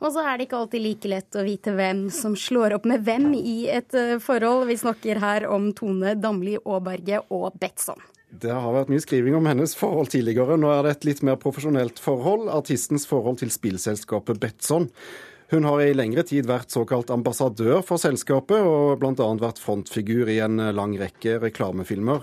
Og 0.00 0.14
så 0.14 0.22
er 0.24 0.38
det 0.38 0.46
ikke 0.46 0.60
alltid 0.62 0.84
like 0.84 1.10
lett 1.12 1.36
å 1.36 1.44
vite 1.44 1.74
hvem 1.76 2.06
som 2.14 2.36
slår 2.38 2.78
opp 2.78 2.86
med 2.88 3.04
hvem 3.04 3.34
i 3.36 3.58
et 3.68 3.96
eh, 3.96 4.16
forhold. 4.22 4.64
Vi 4.70 4.78
snakker 4.80 5.20
her 5.20 5.44
om 5.52 5.70
Tone 5.76 6.14
Damli 6.16 6.56
Aaberge 6.62 7.20
og 7.28 7.58
Betson. 7.60 8.00
Det 8.30 8.52
har 8.54 8.72
vært 8.72 8.92
mye 8.92 9.02
skriving 9.02 9.34
om 9.36 9.48
hennes 9.50 9.74
forhold 9.76 10.12
tidligere. 10.12 10.56
Nå 10.60 10.70
er 10.72 10.86
det 10.86 10.94
et 10.94 11.08
litt 11.08 11.24
mer 11.26 11.36
profesjonelt 11.42 12.00
forhold. 12.00 12.48
Artistens 12.54 13.04
forhold 13.10 13.42
til 13.42 13.52
spillselskapet 13.52 14.40
Betson. 14.40 14.88
Hun 15.50 15.64
har 15.66 15.80
i 15.82 15.94
lengre 15.98 16.22
tid 16.22 16.46
vært 16.46 16.70
såkalt 16.70 17.08
ambassadør 17.10 17.80
for 17.82 17.98
selskapet, 17.98 18.62
og 18.62 19.00
bl.a. 19.02 19.26
vært 19.42 19.58
frontfigur 19.58 20.30
i 20.30 20.38
en 20.44 20.62
lang 20.76 20.94
rekke 21.00 21.40
reklamefilmer. 21.42 22.22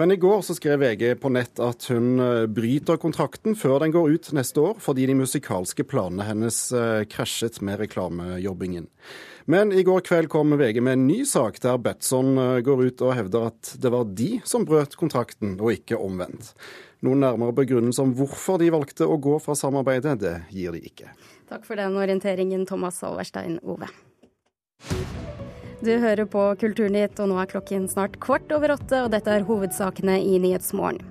Men 0.00 0.14
i 0.14 0.16
går 0.16 0.40
så 0.40 0.56
skrev 0.56 0.80
VG 0.80 1.18
på 1.20 1.28
nett 1.34 1.60
at 1.60 1.84
hun 1.92 2.16
eh, 2.22 2.46
bryter 2.48 2.96
kontrakten 3.00 3.58
før 3.60 3.82
den 3.82 3.92
går 3.92 4.14
ut 4.14 4.30
neste 4.32 4.62
år, 4.64 4.78
fordi 4.80 5.04
de 5.10 5.18
musikalske 5.18 5.84
planene 5.84 6.24
hennes 6.24 6.62
eh, 6.72 7.02
krasjet 7.12 7.60
med 7.60 7.76
reklamejobbingen. 7.82 8.88
Men 9.52 9.74
i 9.76 9.84
går 9.84 10.00
kveld 10.06 10.30
kom 10.32 10.54
VG 10.56 10.80
med 10.80 10.96
en 10.96 11.04
ny 11.10 11.20
sak 11.28 11.60
der 11.60 11.76
Betson 11.82 12.38
eh, 12.40 12.62
går 12.64 12.86
ut 12.88 13.04
og 13.04 13.12
hevder 13.18 13.50
at 13.50 13.74
det 13.84 13.92
var 13.92 14.08
de 14.16 14.30
som 14.48 14.64
brøt 14.64 14.96
kontrakten, 14.96 15.58
og 15.60 15.74
ikke 15.76 16.00
omvendt. 16.00 16.54
Noen 17.02 17.24
nærmere 17.24 17.54
begrunnelse 17.56 18.02
om 18.04 18.12
hvorfor 18.14 18.60
de 18.62 18.70
valgte 18.70 19.08
å 19.10 19.18
gå 19.18 19.34
fra 19.42 19.56
samarbeidet, 19.58 20.20
det 20.22 20.36
gir 20.54 20.74
de 20.76 20.84
ikke. 20.86 21.10
Takk 21.50 21.66
for 21.66 21.80
den 21.80 21.98
orienteringen, 21.98 22.62
Thomas 22.68 23.02
Alverstein 23.02 23.58
Ove. 23.66 23.90
Du 25.82 25.90
hører 25.98 26.28
på 26.30 26.44
Kulturnytt, 26.60 27.18
og 27.18 27.32
nå 27.32 27.40
er 27.42 27.50
klokken 27.50 27.88
snart 27.90 28.20
kvart 28.22 28.52
over 28.54 28.76
åtte, 28.76 29.00
og 29.02 29.10
dette 29.10 29.34
er 29.34 29.42
hovedsakene 29.48 30.14
i 30.22 30.38
Nyhetsmorgen. 30.38 31.02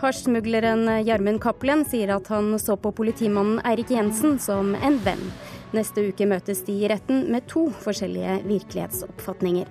Hasjsmugleren 0.00 0.88
Gjermund 1.04 1.42
Cappelen 1.44 1.84
sier 1.88 2.14
at 2.16 2.32
han 2.32 2.54
så 2.60 2.78
på 2.80 2.94
politimannen 2.96 3.60
Eirik 3.68 3.92
Jensen 3.92 4.40
som 4.40 4.72
en 4.80 4.96
venn. 5.04 5.28
Neste 5.76 6.08
uke 6.08 6.24
møtes 6.30 6.64
de 6.64 6.80
i 6.80 6.88
retten 6.88 7.26
med 7.32 7.44
to 7.52 7.68
forskjellige 7.84 8.40
virkelighetsoppfatninger. 8.48 9.68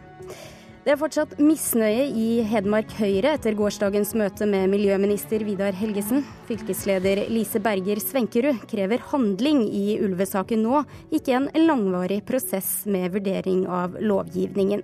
Det 0.83 0.91
er 0.91 0.97
fortsatt 0.99 1.37
misnøye 1.39 2.09
i 2.11 2.41
Hedmark 2.43 2.89
Høyre 2.97 3.37
etter 3.37 3.55
gårsdagens 3.55 4.09
møte 4.19 4.43
med 4.51 4.67
miljøminister 4.73 5.45
Vidar 5.47 5.71
Helgesen. 5.79 6.25
Fylkesleder 6.49 7.21
Lise 7.31 7.61
Berger 7.63 8.01
Svenkerud 8.03 8.65
krever 8.67 8.99
handling 9.13 9.61
i 9.63 9.95
ulvesaken 10.03 10.59
nå, 10.65 10.81
ikke 11.15 11.37
en 11.37 11.47
langvarig 11.69 12.19
prosess 12.27 12.81
med 12.83 13.15
vurdering 13.15 13.63
av 13.63 13.95
lovgivningen. 14.03 14.83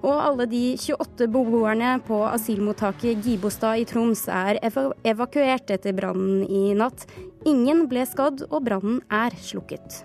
Og 0.00 0.16
alle 0.16 0.48
de 0.48 0.64
28 0.80 1.28
beboerne 1.28 1.98
på 2.08 2.22
asylmottaket 2.30 3.20
Gibostad 3.28 3.84
i 3.84 3.86
Troms 3.92 4.24
er 4.32 4.62
evakuert 4.64 5.68
etter 5.76 5.92
brannen 6.00 6.46
i 6.48 6.70
natt. 6.80 7.04
Ingen 7.44 7.84
ble 7.92 8.08
skadd, 8.08 8.46
og 8.48 8.64
brannen 8.64 9.02
er 9.12 9.36
slukket. 9.44 10.00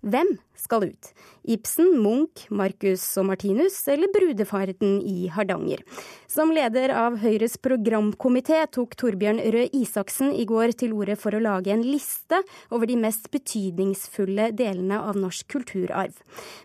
Hvem 0.00 0.30
skal 0.56 0.86
ut? 0.88 1.08
Ibsen, 1.44 1.90
Munch, 2.00 2.46
Marcus 2.48 3.02
og 3.20 3.26
Martinus 3.28 3.76
eller 3.92 4.08
brudefarten 4.14 5.00
i 5.04 5.28
Hardanger? 5.32 5.82
Som 6.30 6.54
leder 6.56 6.94
av 6.96 7.18
Høyres 7.20 7.58
programkomité 7.60 8.62
tok 8.72 8.96
Torbjørn 9.00 9.42
Røe 9.52 9.68
Isaksen 9.76 10.32
i 10.32 10.46
går 10.48 10.72
til 10.80 10.94
orde 10.96 11.18
for 11.20 11.36
å 11.36 11.42
lage 11.44 11.74
en 11.74 11.84
liste 11.84 12.40
over 12.72 12.88
de 12.88 12.96
mest 13.00 13.28
betydningsfulle 13.34 14.50
delene 14.56 15.02
av 15.04 15.20
norsk 15.20 15.50
kulturarv. 15.52 16.16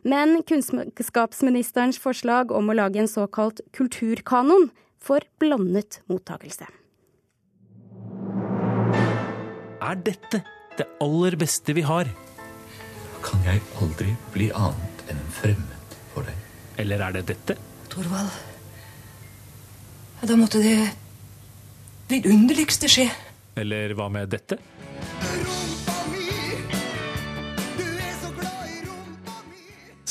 Men 0.07 0.39
kunnskapsministerens 0.47 1.99
forslag 1.99 2.55
om 2.55 2.71
å 2.71 2.77
lage 2.79 3.03
en 3.03 3.11
såkalt 3.11 3.59
kulturkanon 3.75 4.69
får 5.03 5.27
blandet 5.43 5.99
mottakelse. 6.07 6.69
Er 9.85 9.99
dette 10.01 10.39
det 10.79 10.87
aller 11.03 11.35
beste 11.39 11.75
vi 11.75 11.83
har? 11.85 12.07
Kan 13.25 13.41
jeg 13.45 13.61
aldri 13.81 14.13
bli 14.33 14.51
annet 14.53 15.07
enn 15.09 15.17
en 15.17 15.33
fremmed 15.33 15.95
for 16.13 16.27
deg. 16.27 16.37
Eller 16.81 17.01
er 17.07 17.15
det 17.17 17.25
dette? 17.31 17.57
Torvald. 17.89 18.29
Da 20.25 20.37
måtte 20.37 20.61
det 20.63 20.77
vidunderligste 22.09 22.89
skje. 22.89 23.07
Eller 23.57 23.93
hva 23.97 24.09
med 24.13 24.31
dette? 24.33 24.57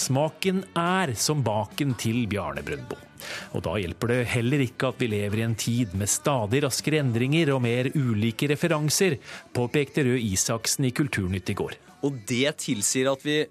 Smaken 0.05 0.61
er 0.77 1.15
som 1.17 1.41
baken 1.47 1.95
til 1.97 2.27
Bjarne 2.29 2.63
Brøndbo. 2.67 2.99
Og 3.55 3.63
da 3.63 3.77
hjelper 3.79 4.11
det 4.11 4.21
heller 4.35 4.65
ikke 4.65 4.91
at 4.91 5.03
vi 5.03 5.09
lever 5.13 5.41
i 5.41 5.47
en 5.47 5.59
tid 5.59 5.95
med 5.99 6.11
stadig 6.11 6.65
raskere 6.65 7.01
endringer 7.05 7.53
og 7.55 7.63
mer 7.65 7.91
ulike 7.95 8.49
referanser, 8.51 9.21
påpekte 9.55 10.07
Røe 10.09 10.23
Isaksen 10.33 10.89
i 10.89 10.95
Kulturnytt 10.95 11.53
i 11.55 11.59
går. 11.59 11.79
Og 12.05 12.19
det 12.29 12.57
tilsier 12.65 13.13
at 13.13 13.23
vi 13.25 13.45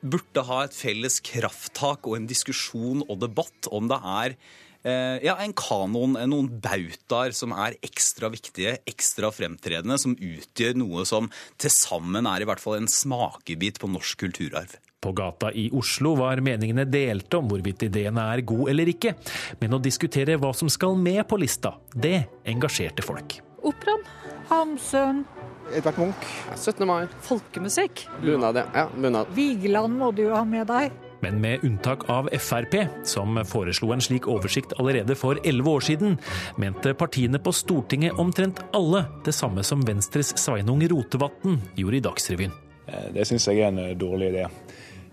burde 0.00 0.44
ha 0.48 0.64
et 0.64 0.74
felles 0.76 1.20
krafttak 1.24 2.08
og 2.08 2.16
en 2.16 2.28
diskusjon 2.28 3.04
og 3.04 3.20
debatt 3.20 3.68
om 3.68 3.90
det 3.90 3.98
er 4.00 4.34
eh, 4.34 5.16
ja, 5.26 5.36
en 5.36 5.52
kanon, 5.56 6.16
noen 6.16 6.48
bautaer 6.64 7.36
som 7.36 7.52
er 7.52 7.76
ekstra 7.84 8.30
viktige, 8.32 8.78
ekstra 8.88 9.28
fremtredende, 9.34 10.00
som 10.00 10.16
utgjør 10.16 10.80
noe 10.80 11.04
som 11.08 11.28
til 11.60 11.74
sammen 11.74 12.28
er 12.30 12.40
i 12.40 12.48
hvert 12.48 12.64
fall 12.64 12.80
en 12.80 12.88
smakebit 12.90 13.82
på 13.82 13.92
norsk 13.92 14.24
kulturarv. 14.24 14.78
På 15.00 15.12
gata 15.12 15.52
i 15.52 15.70
Oslo 15.72 16.12
var 16.18 16.42
meningene 16.44 16.84
delte 16.84 17.38
om 17.40 17.46
hvorvidt 17.48 17.86
ideene 17.86 18.26
er 18.34 18.42
god 18.44 18.68
eller 18.68 18.90
ikke. 18.92 19.14
Men 19.60 19.78
å 19.78 19.80
diskutere 19.80 20.36
hva 20.36 20.52
som 20.52 20.68
skal 20.68 20.92
med 21.00 21.22
på 21.28 21.38
lista, 21.40 21.72
det 21.94 22.26
engasjerte 22.52 23.04
folk. 23.06 23.38
Operaen. 23.64 24.04
Hamsun. 24.50 25.24
Edvard 25.72 26.02
Munch. 26.02 26.28
17. 26.52 26.84
mai. 26.84 27.06
Folkemusikk. 27.24 28.04
Bunad, 28.20 28.60
ja. 28.60 28.66
ja 28.74 28.86
bunad. 28.92 29.32
Vigeland 29.32 29.96
må 29.96 30.10
du 30.12 30.26
jo 30.26 30.34
ha 30.36 30.44
med 30.44 30.68
deg. 30.68 30.92
Men 31.24 31.40
med 31.40 31.64
unntak 31.64 32.04
av 32.12 32.28
Frp, 32.36 32.76
som 33.04 33.40
foreslo 33.48 33.92
en 33.94 34.04
slik 34.04 34.28
oversikt 34.28 34.72
allerede 34.80 35.16
for 35.16 35.40
elleve 35.44 35.78
år 35.78 35.84
siden, 35.84 36.16
mente 36.60 36.92
partiene 36.96 37.40
på 37.40 37.52
Stortinget 37.56 38.20
omtrent 38.20 38.60
alle 38.76 39.06
det 39.24 39.36
samme 39.36 39.64
som 39.64 39.84
Venstres 39.84 40.34
Sveinung 40.40 40.84
Rotevatn 40.92 41.60
gjorde 41.76 42.00
i 42.00 42.04
Dagsrevyen. 42.08 42.56
Eh, 42.90 43.08
det 43.14 43.28
syns 43.28 43.48
jeg 43.48 43.60
er 43.60 43.70
en 43.70 43.82
eh, 43.84 43.96
dårlig 43.98 44.32
idé. 44.32 44.46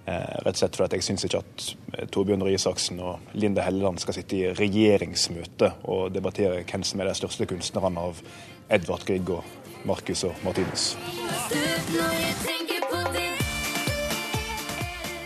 Eh, 0.08 0.36
rett 0.46 0.56
og 0.56 0.62
slett 0.62 0.78
fordi 0.80 0.98
jeg 1.02 1.04
syns 1.04 1.26
ikke 1.28 1.42
at 1.44 2.12
Torbjørn 2.16 2.46
Røe 2.46 2.56
Isaksen 2.56 3.02
og 3.04 3.34
Linda 3.36 3.66
Helleland 3.66 4.00
skal 4.00 4.16
sitte 4.16 4.38
i 4.38 4.54
regjeringsmøte 4.56 5.74
og 5.92 6.14
debattere 6.16 6.62
hvem 6.64 6.86
som 6.88 7.04
er 7.04 7.10
de 7.10 7.16
største 7.20 7.48
kunstnerne 7.50 8.06
av 8.08 8.22
Edvard 8.72 9.04
Grieg 9.08 9.28
og 9.36 9.44
Marcus 9.88 10.24
og 10.30 10.40
Martinus. 10.48 10.94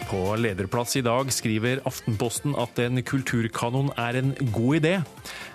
På 0.09 0.33
lederplass 0.35 0.97
i 0.97 1.05
dag 1.05 1.29
skriver 1.31 1.85
Aftenposten 1.87 2.57
at 2.59 2.81
en 2.81 3.05
kulturkanon 3.05 3.93
er 4.01 4.17
en 4.17 4.33
god 4.49 4.81
idé. 4.81 4.97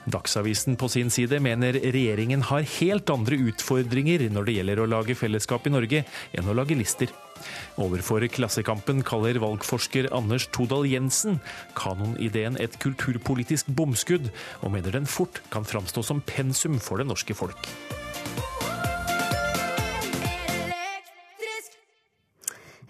Dagsavisen 0.06 0.78
på 0.78 0.88
sin 0.88 1.10
side 1.10 1.42
mener 1.42 1.82
regjeringen 1.82 2.46
har 2.46 2.64
helt 2.78 3.10
andre 3.10 3.42
utfordringer 3.50 4.30
når 4.30 4.46
det 4.46 4.58
gjelder 4.60 4.80
å 4.80 4.90
lage 4.94 5.18
fellesskap 5.18 5.66
i 5.66 5.74
Norge, 5.74 6.06
enn 6.30 6.46
å 6.46 6.56
lage 6.56 6.78
lister. 6.78 7.10
Overfor 7.80 8.24
Klassekampen 8.32 9.02
kaller 9.06 9.40
valgforsker 9.42 10.10
Anders 10.16 10.48
Todal 10.54 10.88
Jensen 10.88 11.40
kanonideen 11.78 12.58
et 12.62 12.78
kulturpolitisk 12.82 13.68
bomskudd, 13.76 14.30
og 14.62 14.72
mener 14.74 14.96
den 14.96 15.08
fort 15.10 15.42
kan 15.52 15.66
framstå 15.68 16.04
som 16.06 16.24
pensum 16.24 16.80
for 16.82 17.02
det 17.02 17.08
norske 17.10 17.36
folk. 17.36 17.68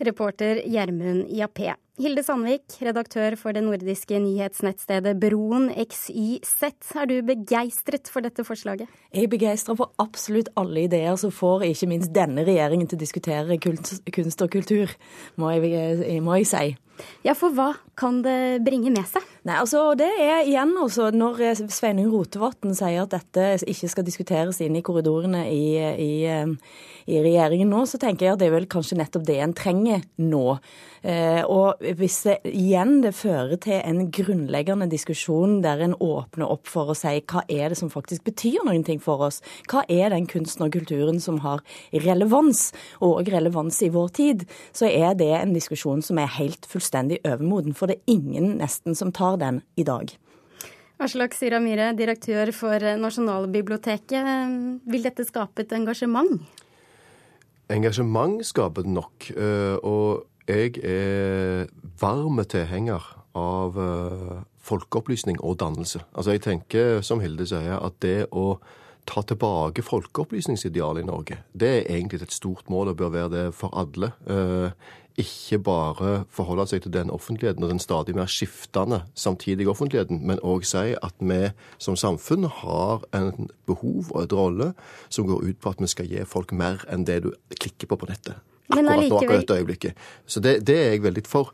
Reporter 0.00 0.62
Gjermund 0.66 1.28
Jappé. 1.32 1.74
Hilde 1.96 2.20
Sandvik, 2.20 2.74
redaktør 2.84 3.38
for 3.40 3.56
det 3.56 3.62
nordiske 3.64 4.18
nyhetsnettstedet 4.20 5.14
Broen 5.16 5.70
XYZ. 5.72 6.66
Er 6.92 7.08
du 7.08 7.14
begeistret 7.24 8.10
for 8.12 8.20
dette 8.20 8.44
forslaget? 8.44 8.90
Jeg 9.14 9.24
er 9.24 9.32
begeistra 9.32 9.72
for 9.78 9.94
absolutt 10.02 10.50
alle 10.60 10.84
ideer 10.90 11.16
som 11.16 11.32
får 11.32 11.64
ikke 11.70 11.88
minst 11.94 12.12
denne 12.12 12.44
regjeringen 12.44 12.90
til 12.90 12.98
å 12.98 13.04
diskutere 13.06 13.56
kunst 13.56 14.44
og 14.44 14.52
kultur, 14.52 14.92
må 15.40 15.54
jeg, 15.56 16.20
må 16.20 16.36
jeg 16.42 16.50
si. 16.52 16.66
Ja, 17.26 17.34
for 17.36 17.54
hva 17.56 17.72
kan 17.96 18.20
det 18.24 18.62
bringe 18.66 18.92
med 18.92 19.06
seg? 19.08 19.24
Nei, 19.46 19.56
altså 19.60 19.92
det 19.98 20.08
er 20.20 20.42
igjen 20.42 20.72
altså, 20.80 21.08
Når 21.14 21.38
Sveinung 21.70 22.10
Rotevatn 22.10 22.74
sier 22.76 23.04
at 23.04 23.12
dette 23.14 23.68
ikke 23.70 23.90
skal 23.92 24.06
diskuteres 24.06 24.58
inn 24.64 24.76
i 24.76 24.82
korridorene 24.84 25.44
i, 25.52 25.76
i, 26.02 26.10
i, 27.06 27.20
regjeringen 27.22 27.70
nå, 27.70 27.84
så 27.86 28.00
tenker 28.02 28.26
jeg 28.26 28.34
at 28.34 28.42
det 28.42 28.48
er 28.50 28.56
vel 28.56 28.68
kanskje 28.70 28.98
nettopp 28.98 29.26
det 29.28 29.38
en 29.44 29.54
trenger 29.56 30.02
nå. 30.18 30.58
Eh, 31.06 31.42
og 31.46 31.82
hvis 32.00 32.18
det 32.26 32.36
igjen 32.50 32.98
det 33.04 33.14
fører 33.14 33.60
til 33.62 33.78
en 33.78 34.10
grunnleggende 34.10 34.88
diskusjon 34.90 35.60
der 35.64 35.84
en 35.86 35.94
åpner 36.02 36.50
opp 36.50 36.66
for 36.70 36.90
å 36.90 36.98
si 36.98 37.14
hva 37.22 37.44
er 37.46 37.70
det 37.70 37.78
som 37.78 37.92
faktisk 37.92 38.26
betyr 38.26 38.66
noen 38.66 38.84
ting 38.86 39.00
for 39.02 39.22
oss, 39.28 39.40
hva 39.70 39.84
er 39.86 40.10
den 40.14 40.26
kunsten 40.30 40.66
og 40.66 40.74
kulturen 40.74 41.22
som 41.22 41.40
har 41.46 41.62
relevans, 41.94 42.72
og 43.04 43.30
relevans 43.30 43.78
i 43.86 43.92
vår 43.94 44.12
tid, 44.16 44.46
så 44.74 44.90
er 44.90 45.14
det 45.18 45.30
en 45.38 45.54
diskusjon 45.54 46.02
som 46.04 46.18
er 46.18 46.34
helt 46.40 46.66
fullstendig 46.66 46.85
overmoden. 46.94 47.74
For 47.74 47.86
det 47.86 47.98
er 47.98 48.14
ingen 48.14 48.56
nesten 48.60 48.94
som 48.94 49.12
tar 49.12 49.36
den 49.42 49.62
i 49.76 49.84
dag. 49.84 50.14
Aslak 50.96 51.34
Syra 51.36 51.58
Myhre, 51.60 51.90
direktør 51.96 52.52
for 52.56 52.80
Nasjonalbiblioteket. 52.96 54.80
Vil 54.88 55.04
dette 55.04 55.26
skape 55.28 55.66
et 55.66 55.74
engasjement? 55.76 56.40
Engasjement 57.68 58.40
skaper 58.46 58.86
det 58.86 58.94
nok. 58.94 59.28
Eh, 59.36 59.76
og 59.82 60.24
jeg 60.48 60.78
er 60.86 61.66
varm 62.00 62.40
tilhenger 62.46 63.02
av 63.36 63.76
uh, 63.76 64.42
folkeopplysning 64.62 65.40
og 65.44 65.58
dannelse. 65.60 66.00
Altså 66.14 66.36
Jeg 66.36 66.44
tenker, 66.46 67.00
som 67.02 67.20
Hilde 67.20 67.44
sier, 67.50 67.76
at 67.76 67.98
det 68.00 68.30
å 68.30 68.54
ta 69.06 69.22
tilbake 69.26 69.84
folkeopplysningsidealet 69.86 71.04
i 71.04 71.10
Norge, 71.10 71.40
det 71.52 71.72
er 71.72 71.90
egentlig 71.98 72.22
et 72.22 72.34
stort 72.34 72.70
mål 72.70 72.94
og 72.94 73.02
bør 73.02 73.12
være 73.14 73.32
det 73.34 73.44
for 73.54 73.74
alle. 73.74 74.14
Ikke 75.16 75.58
bare 75.64 76.10
forholde 76.28 76.66
seg 76.68 76.82
til 76.84 76.92
den 76.92 77.10
offentligheten 77.10 77.64
og 77.64 77.70
den 77.72 77.80
stadig 77.80 78.16
mer 78.16 78.28
skiftende 78.28 79.02
samtidige 79.16 79.70
offentligheten, 79.72 80.20
men 80.28 80.42
òg 80.44 80.66
si 80.68 80.92
at 80.92 81.16
vi 81.24 81.54
som 81.78 81.96
samfunn 81.96 82.44
har 82.62 83.06
en 83.16 83.48
behov 83.68 84.12
og 84.12 84.26
et 84.26 84.36
rolle 84.36 84.74
som 85.08 85.28
går 85.30 85.48
ut 85.48 85.62
på 85.62 85.72
at 85.72 85.80
vi 85.80 85.88
skal 85.88 86.10
gi 86.10 86.26
folk 86.28 86.52
mer 86.52 86.84
enn 86.92 87.08
det 87.08 87.22
du 87.24 87.32
klikker 87.56 87.88
på 87.88 87.96
på 87.96 88.10
nettet 88.12 88.36
akkurat 88.70 89.08
nå, 89.08 89.16
akkurat 89.16 89.42
dette 89.42 89.58
øyeblikket. 89.60 90.06
Så 90.26 90.40
det, 90.40 90.66
det, 90.66 90.76
er 90.76 90.96
jeg 90.96 91.02
veldig 91.06 91.26
for. 91.28 91.52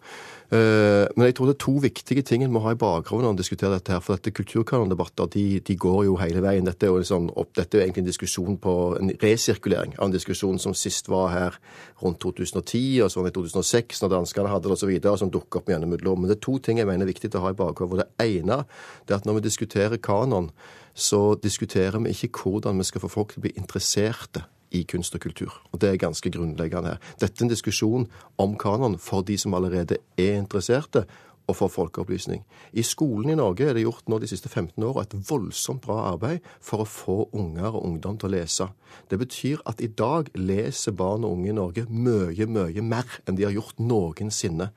Uh, 0.53 1.09
men 1.17 1.31
jeg 1.31 1.39
tror 1.39 1.49
det 1.49 1.55
er 1.55 1.63
to 1.65 1.73
viktige 1.81 2.23
ting 2.29 2.43
en 2.45 2.51
må 2.53 2.61
ha 2.61 2.75
i 2.75 2.77
bakgrunnen 2.77 3.25
når 3.25 3.33
en 3.33 3.39
diskuterer 3.39 3.73
dette. 3.73 3.95
her, 3.95 4.03
For 4.05 4.19
dette 4.19 4.35
kulturkanondebatter 4.37 5.31
de, 5.33 5.45
de, 5.65 5.77
går 5.81 6.03
jo 6.05 6.19
hele 6.21 6.43
veien. 6.45 6.67
Dette 6.69 6.85
er 6.85 6.93
jo, 6.93 6.99
liksom, 7.01 7.31
opp, 7.41 7.55
dette 7.57 7.79
er 7.79 7.81
jo 7.81 7.87
egentlig 7.87 8.05
en 8.05 8.11
diskusjon 8.11 8.59
på 8.61 8.75
en 8.99 9.15
resirkulering 9.23 9.97
av 9.97 10.11
en 10.11 10.13
diskusjon 10.13 10.61
som 10.61 10.77
sist 10.77 11.09
var 11.09 11.33
her 11.33 11.59
rundt 12.03 12.21
2010, 12.21 13.01
og 13.01 13.15
sånn 13.15 13.31
i 13.31 13.33
2006 13.33 14.05
når 14.05 14.15
danskene 14.19 14.53
hadde 14.53 14.69
det 14.69 14.77
osv., 14.77 14.95
som 15.25 15.33
dukker 15.33 15.63
opp 15.63 15.73
gjennom 15.73 15.97
mellom. 15.97 16.21
Men 16.21 16.35
det 16.35 16.37
er 16.37 16.45
to 16.45 16.59
ting 16.61 16.83
jeg 16.83 16.91
mener 16.91 17.09
er 17.09 17.15
viktig 17.15 17.33
å 17.33 17.47
ha 17.47 17.55
i 17.55 17.57
bakhodet. 17.57 18.11
Det 18.13 18.29
ene 18.29 18.65
er 19.09 19.17
at 19.17 19.25
når 19.25 19.41
vi 19.41 19.49
diskuterer 19.49 20.05
kanon, 20.05 20.53
så 20.93 21.31
diskuterer 21.41 21.97
vi 22.05 22.13
ikke 22.13 22.45
hvordan 22.45 22.77
vi 22.77 22.93
skal 22.93 23.07
få 23.07 23.09
folk 23.09 23.33
til 23.33 23.41
å 23.41 23.47
bli 23.49 23.57
interesserte 23.57 24.45
i 24.73 24.83
kunst 24.89 25.15
og 25.15 25.21
kultur. 25.21 25.53
Og 25.73 25.81
Det 25.81 25.91
er 25.91 25.97
ganske 25.97 26.31
grunnleggende 26.31 26.95
her. 26.95 27.03
Dette 27.21 27.43
er 27.43 27.45
en 27.45 27.53
diskusjon 27.53 28.09
om 28.39 28.57
kanon 28.59 28.99
for 28.99 29.23
de 29.23 29.39
som 29.39 29.55
allerede 29.55 29.99
er 30.19 30.39
interesserte, 30.39 31.07
og 31.49 31.57
for 31.57 31.69
folkeopplysning. 31.69 32.45
I 32.73 32.83
skolen 32.87 33.33
i 33.33 33.37
Norge 33.39 33.67
er 33.67 33.75
det 33.75 33.85
gjort 33.85 34.09
nå 34.11 34.19
de 34.23 34.29
siste 34.31 34.49
15 34.49 34.85
åra 34.87 35.05
et 35.05 35.17
voldsomt 35.29 35.83
bra 35.85 35.99
arbeid 36.13 36.45
for 36.63 36.85
å 36.85 36.89
få 36.89 37.17
unger 37.37 37.73
og 37.73 37.85
ungdom 37.89 38.19
til 38.19 38.31
å 38.31 38.35
lese. 38.37 38.69
Det 39.11 39.19
betyr 39.21 39.63
at 39.67 39.83
i 39.83 39.91
dag 39.91 40.31
leser 40.39 40.95
barn 40.97 41.27
og 41.27 41.37
unge 41.37 41.51
i 41.51 41.57
Norge 41.57 41.87
mye, 41.91 42.47
mye 42.47 42.87
mer 42.87 43.19
enn 43.27 43.39
de 43.39 43.47
har 43.49 43.57
gjort 43.57 43.83
noensinne. 43.83 44.71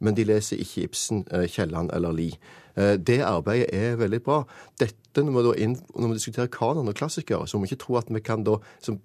Men 0.00 0.16
de 0.16 0.24
leser 0.24 0.60
ikke 0.60 0.86
Ibsen, 0.88 1.24
eh, 1.30 1.48
Kielland 1.48 1.90
eller 1.92 2.12
Lie. 2.12 2.38
Eh, 2.80 2.96
det 2.96 3.20
arbeidet 3.26 3.68
er 3.76 3.98
veldig 4.00 4.22
bra. 4.24 4.40
Dette, 4.80 5.24
når 5.26 5.50
vi, 5.50 5.54
inn, 5.66 5.76
når 5.96 6.12
vi 6.12 6.18
diskuterer 6.20 6.50
kanon 6.54 6.88
og 6.90 6.96
klassikere, 6.96 7.48
så 7.48 7.58
må 7.58 7.66
vi 7.66 7.72
ikke 7.72 7.84
tro 7.84 7.98
at 8.00 8.10
vi 8.12 8.22
kan 8.24 8.46
da 8.46 8.56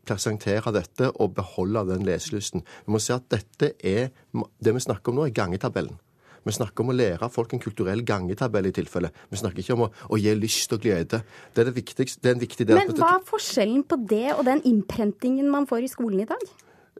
presentere 0.07 0.73
dette 0.75 1.11
og 1.13 1.35
beholde 1.37 1.87
den 1.91 2.05
leselysten. 2.07 2.63
Vi 2.85 2.95
må 2.95 3.01
se 3.03 3.17
at 3.17 3.29
dette 3.33 3.73
er 3.83 4.11
Det 4.59 4.73
vi 4.75 4.79
snakker 4.83 5.11
om 5.11 5.19
nå, 5.19 5.25
er 5.25 5.35
gangetabellen. 5.35 5.95
Vi 6.45 6.53
snakker 6.53 6.83
om 6.83 6.91
å 6.91 6.95
lære 6.95 7.29
folk 7.33 7.55
en 7.55 7.61
kulturell 7.63 8.03
gangetabell 8.05 8.67
i 8.69 8.73
tilfelle. 8.75 9.09
Vi 9.31 9.39
snakker 9.39 9.63
ikke 9.63 9.73
om 9.73 9.87
å, 9.87 9.89
å 10.13 10.19
gi 10.21 10.33
lyst 10.37 10.75
og 10.75 10.83
glede. 10.83 11.23
Det 11.55 11.63
er, 11.63 11.71
det 11.71 11.75
viktigste, 11.79 12.21
det 12.21 12.29
er 12.29 12.35
en 12.35 12.43
viktig 12.43 12.67
del. 12.69 12.77
Men 12.77 12.93
hva 12.99 13.15
er 13.15 13.23
forskjellen 13.25 13.81
på 13.89 13.97
det 14.11 14.27
og 14.35 14.43
den 14.45 14.61
innprentingen 14.69 15.49
man 15.49 15.65
får 15.69 15.87
i 15.87 15.89
skolen 15.89 16.21
i 16.21 16.27
dag? 16.29 16.43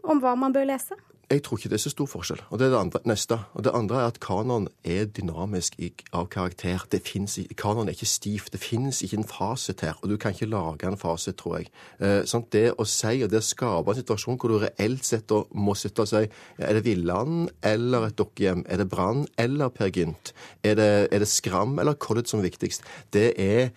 Om 0.02 0.24
hva 0.24 0.34
man 0.40 0.56
bør 0.56 0.66
lese? 0.72 0.98
Jeg 1.32 1.42
tror 1.44 1.58
ikke 1.58 1.70
det 1.72 1.80
er 1.80 1.82
så 1.82 1.90
stor 1.90 2.06
forskjell. 2.06 2.42
Og 2.54 2.60
det 2.60 2.68
er 2.68 2.74
det 2.76 2.80
andre, 2.80 3.00
neste. 3.10 3.38
Og 3.58 3.64
det 3.66 3.72
andre 3.74 4.02
er 4.02 4.12
at 4.12 4.20
kanon 4.22 4.68
er 4.86 5.08
dynamisk 5.10 5.80
i, 5.82 5.90
av 6.14 6.28
karakter. 6.30 6.86
Det 6.92 7.00
finnes, 7.02 7.40
kanon 7.58 7.90
er 7.90 7.98
ikke 7.98 8.10
stiv. 8.10 8.46
Det 8.54 8.62
finnes 8.62 9.02
ikke 9.02 9.18
en 9.24 9.28
fasit 9.30 9.82
her. 9.82 9.98
Og 10.04 10.12
du 10.12 10.18
kan 10.22 10.36
ikke 10.36 10.52
lage 10.52 10.86
en 10.86 11.00
fasit, 11.02 11.38
tror 11.42 11.58
jeg. 11.58 11.72
Eh, 11.98 12.22
sånn, 12.30 12.46
det 12.54 12.68
å 12.78 12.86
si 12.86 13.24
og 13.26 13.34
det 13.34 13.42
å 13.42 13.48
skape 13.50 13.96
en 13.96 14.00
situasjon 14.04 14.38
hvor 14.38 14.54
du 14.54 14.60
reelt 14.68 15.08
sett 15.08 15.34
må 15.58 15.74
sitte 15.74 16.06
og 16.06 16.12
si 16.12 16.22
er 16.26 16.78
det 16.78 16.86
Villand 16.86 17.50
eller 17.66 18.10
et 18.12 18.18
dukkehjem? 18.22 18.62
Er 18.70 18.84
det 18.84 18.90
Brann 18.94 19.26
eller 19.42 19.74
Per 19.74 19.90
Gynt? 19.90 20.36
Er 20.62 20.78
det, 20.78 20.92
er 21.10 21.26
det 21.26 21.32
Skram 21.32 21.80
eller 21.82 21.98
College 21.98 22.30
som 22.30 22.44
er 22.44 22.52
viktigst? 22.52 22.86
Det 23.16 23.32
er 23.42 23.72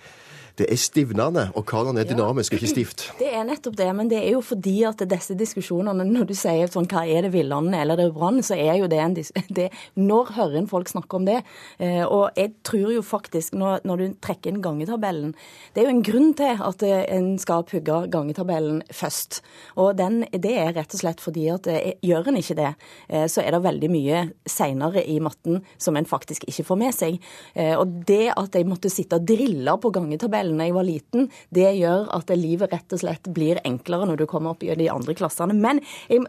det 0.59 0.66
er 0.73 0.81
stivnende, 0.81 1.49
og 1.55 1.64
kanon 1.68 1.99
er 2.01 2.07
dynamisk, 2.09 2.57
ikke 2.57 2.71
stivt. 2.71 3.05
Det 3.18 3.29
er 3.35 3.44
nettopp 3.47 3.77
det, 3.79 3.88
men 3.94 4.09
det 4.11 4.18
er 4.21 4.33
jo 4.33 4.40
fordi 4.44 4.77
at 4.88 5.03
disse 5.11 5.35
diskusjonene, 5.38 6.05
når 6.07 6.29
du 6.29 6.35
sier 6.37 6.71
sånn 6.71 6.87
hva 6.90 7.05
er 7.07 7.27
det 7.27 7.33
Villane 7.35 7.77
eller 7.83 7.99
det 7.99 8.09
er 8.09 8.14
Brann, 8.14 8.40
så 8.44 8.57
er 8.59 8.79
jo 8.81 8.88
det 8.90 8.99
en 9.03 9.16
det, 9.59 9.68
Når 9.99 10.33
hører 10.37 10.59
en 10.61 10.71
folk 10.71 10.90
snakke 10.90 11.18
om 11.18 11.27
det? 11.29 11.40
Eh, 11.79 12.03
og 12.05 12.37
jeg 12.38 12.55
tror 12.66 12.92
jo 12.94 13.03
faktisk, 13.05 13.55
når, 13.59 13.85
når, 13.88 14.01
du 14.01 14.16
trekker 14.25 14.53
inn 14.53 14.62
gangetabellen 14.64 15.35
Det 15.75 15.83
er 15.83 15.88
jo 15.88 15.94
en 15.97 16.05
grunn 16.07 16.33
til 16.38 16.62
at 16.68 16.85
eh, 16.87 17.05
en 17.16 17.31
skal 17.38 17.66
pugge 17.68 18.01
gangetabellen 18.12 18.83
først. 18.94 19.40
Og 19.77 19.94
den, 19.99 20.23
det 20.33 20.55
er 20.59 20.75
rett 20.77 20.94
og 20.94 21.03
slett 21.03 21.23
fordi 21.23 21.49
at 21.53 21.68
eh, 21.71 21.94
gjør 22.05 22.33
en 22.33 22.40
ikke 22.40 22.59
det, 22.59 22.71
så 23.31 23.42
er 23.42 23.55
det 23.55 23.61
veldig 23.64 23.88
mye 23.90 24.21
seinere 24.49 25.03
i 25.07 25.18
matten 25.23 25.61
som 25.81 25.97
en 25.99 26.07
faktisk 26.09 26.47
ikke 26.49 26.64
får 26.66 26.79
med 26.81 26.94
seg. 26.94 27.16
Og 27.81 27.99
det 28.09 28.31
at 28.33 28.55
jeg 28.57 28.66
måtte 28.68 28.90
sitte 28.92 29.18
og 29.18 29.27
drille 29.29 29.75
på 29.81 29.90
gangetabellen 29.94 30.48
når 30.57 30.71
jeg 30.71 30.77
var 30.77 30.89
liten, 30.89 31.29
det 31.55 31.69
gjør 31.79 32.09
at 32.17 32.33
livet 32.37 32.73
rett 32.73 32.95
og 32.95 33.03
slett 33.03 33.31
blir 33.35 33.61
enklere 33.67 34.09
når 34.09 34.23
du 34.23 34.27
kommer 34.31 34.55
opp 34.55 34.65
i 34.65 34.73
de 34.79 34.89
andre 34.93 35.15
klassene. 35.19 35.57
Men, 35.57 35.81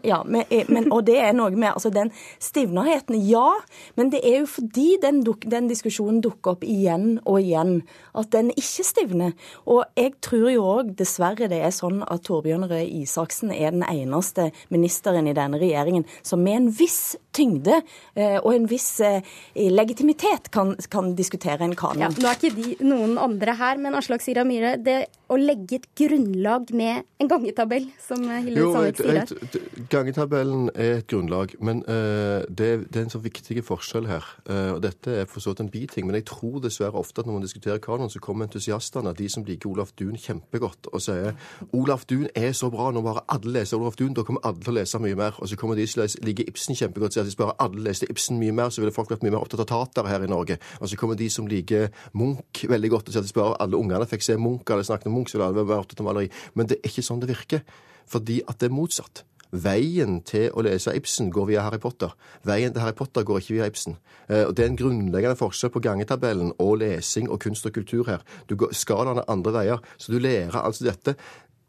ja, 0.06 0.22
men, 0.24 0.90
og 0.90 1.04
det 1.08 1.18
er 1.22 1.34
noe 1.36 1.52
med 1.54 1.72
altså 1.72 1.92
den 1.94 2.12
stivnerheten, 2.42 3.18
ja. 3.28 3.54
Men 3.98 4.12
det 4.14 4.22
er 4.26 4.40
jo 4.42 4.50
fordi 4.50 4.88
den, 5.02 5.22
den 5.24 5.70
diskusjonen 5.70 6.20
dukker 6.24 6.56
opp 6.56 6.66
igjen 6.66 7.18
og 7.24 7.40
igjen, 7.40 7.80
at 8.18 8.30
den 8.34 8.52
ikke 8.56 8.86
stivner. 8.86 9.34
Og 9.70 9.84
jeg 9.98 10.16
tror 10.24 10.48
jo 10.50 10.66
òg 10.74 10.94
dessverre 10.98 11.50
det 11.50 11.62
er 11.64 11.74
sånn 11.74 12.02
at 12.06 12.24
Torbjørn 12.28 12.68
Røe 12.70 12.86
Isaksen 13.00 13.52
er 13.54 13.74
den 13.74 13.86
eneste 13.86 14.50
ministeren 14.72 15.28
i 15.30 15.36
denne 15.36 15.60
regjeringen 15.60 16.06
som 16.26 16.42
med 16.44 16.56
en 16.56 16.70
viss 16.74 17.16
tyngde 17.36 17.80
eh, 18.18 18.38
og 18.40 18.50
en 18.52 18.66
viss 18.70 18.88
eh, 19.04 19.22
legitimitet 19.70 20.50
kan, 20.54 20.74
kan 20.90 21.14
diskutere 21.18 21.64
en 21.64 21.76
kanon. 21.78 22.02
Ja, 22.02 22.10
nå 22.10 22.26
er 22.26 22.38
ikke 22.38 22.54
de 22.56 22.74
noen 22.82 23.16
andre 23.20 23.54
her, 23.60 23.78
men 23.80 23.94
Aslak 23.98 24.09
Aslak 24.10 24.24
Sira 24.24 24.42
Myhre, 24.42 24.72
det 24.82 25.04
å 25.30 25.36
legge 25.38 25.76
et 25.78 25.84
grunnlag 25.94 26.72
med 26.74 27.04
en 27.22 27.28
gangetabell, 27.30 27.84
som 28.02 28.24
Hilde 28.26 28.64
Sandvik 28.74 28.98
sier 28.98 29.18
her? 29.20 29.84
Gangetabellen 29.92 30.64
er 30.74 30.96
et 30.96 31.06
grunnlag, 31.06 31.52
men 31.62 31.84
uh, 31.86 32.42
det, 32.50 32.88
det, 32.88 32.96
er 32.98 33.04
en 33.04 33.12
så 33.12 33.20
viktig 33.22 33.62
forskjell 33.62 34.08
her. 34.10 34.26
Uh, 34.48 34.72
og 34.74 34.80
Dette 34.82 35.14
er 35.20 35.28
for 35.30 35.38
så 35.44 35.52
vidt 35.52 35.62
en 35.62 35.70
biting, 35.70 36.08
men 36.08 36.18
jeg 36.18 36.26
tror 36.32 36.58
dessverre 36.64 36.98
ofte 36.98 37.22
at 37.22 37.30
når 37.30 37.36
man 37.36 37.44
diskuterer 37.44 37.78
kanon, 37.84 38.10
så 38.10 38.18
kommer 38.24 38.48
entusiastene, 38.48 39.12
de 39.14 39.28
som 39.30 39.46
liker 39.46 39.70
Olaf 39.70 39.92
Duun 39.94 40.18
kjempegodt, 40.18 40.90
og 40.90 41.04
sier 41.06 41.38
Olaf 41.70 42.02
Duun 42.10 42.26
er 42.34 42.50
så 42.58 42.72
bra, 42.74 42.88
nå 42.90 43.04
bare 43.06 43.22
alle 43.30 43.60
leser 43.60 43.78
Olaf 43.78 44.00
Duun, 44.00 44.16
da 44.18 44.26
kommer 44.26 44.42
alle 44.50 44.58
til 44.58 44.74
å 44.74 44.78
lese 44.80 45.02
mye 45.06 45.20
mer. 45.22 45.38
Og 45.38 45.52
så 45.52 45.60
kommer 45.60 45.78
de 45.78 45.86
som 45.86 46.02
liker 46.26 46.50
Ibsen 46.50 46.80
kjempegodt, 46.82 47.14
og 47.14 47.20
sier 47.20 47.28
at 47.28 47.30
hvis 47.30 47.38
bare 47.38 47.54
alle 47.62 47.86
leste 47.86 48.10
Ibsen 48.10 48.42
mye 48.42 48.58
mer, 48.58 48.74
så 48.74 48.82
ville 48.82 48.96
folk 48.98 49.14
vært 49.14 49.22
mye 49.22 49.36
mer 49.36 49.46
opptatt 49.46 49.62
av 49.68 49.70
tater 49.70 50.10
her 50.10 50.26
i 50.26 50.34
Norge. 50.34 50.58
Og 50.82 50.90
så 50.90 50.98
kommer 50.98 51.14
de 51.14 51.30
som 51.30 51.46
liker 51.46 51.92
Munch 52.18 52.66
veldig 52.66 52.94
godt, 52.96 53.06
og 53.06 53.14
sier 53.14 53.22
at 53.22 53.30
hvis 53.30 53.38
bare 53.38 53.54
alle 53.62 53.78
ungene 53.78 53.99
gjerne 54.00 54.10
fikk 54.10 54.26
se 54.26 54.36
Munch 54.40 54.70
eller 54.70 54.86
snakket 54.86 55.10
om 55.10 55.18
Munch, 55.18 55.30
så 55.32 55.42
alle 55.44 55.64
opptatt 55.76 56.00
av 56.00 56.08
maleri. 56.08 56.30
Men 56.54 56.66
det 56.70 56.80
er 56.80 56.88
ikke 56.90 57.04
sånn 57.04 57.20
det 57.20 57.30
virker. 57.30 57.66
Fordi 58.10 58.40
at 58.48 58.58
det 58.58 58.70
er 58.70 58.74
motsatt. 58.74 59.24
Veien 59.50 60.20
til 60.22 60.52
å 60.54 60.62
lese 60.62 60.94
Ibsen 60.94 61.30
går 61.34 61.48
via 61.48 61.64
Harry 61.66 61.80
Potter. 61.82 62.12
Veien 62.46 62.72
til 62.72 62.82
Harry 62.84 62.94
Potter 62.94 63.24
går 63.26 63.40
ikke 63.40 63.56
via 63.56 63.66
Ibsen. 63.66 63.98
Eh, 64.28 64.46
og 64.46 64.54
Det 64.54 64.64
er 64.64 64.70
en 64.70 64.78
grunnleggende 64.78 65.36
forskjell 65.36 65.72
på 65.74 65.82
gangetabellen 65.82 66.52
og 66.58 66.78
lesing 66.78 67.28
og 67.28 67.40
kunst 67.40 67.66
og 67.66 67.74
kultur 67.74 68.06
her. 68.06 68.22
Du 68.48 68.54
går 68.56 68.72
skalaene 68.72 69.26
andre 69.28 69.52
veier. 69.52 69.78
Så 69.98 70.12
du 70.12 70.18
lærer 70.18 70.54
altså 70.54 70.86
dette 70.86 71.16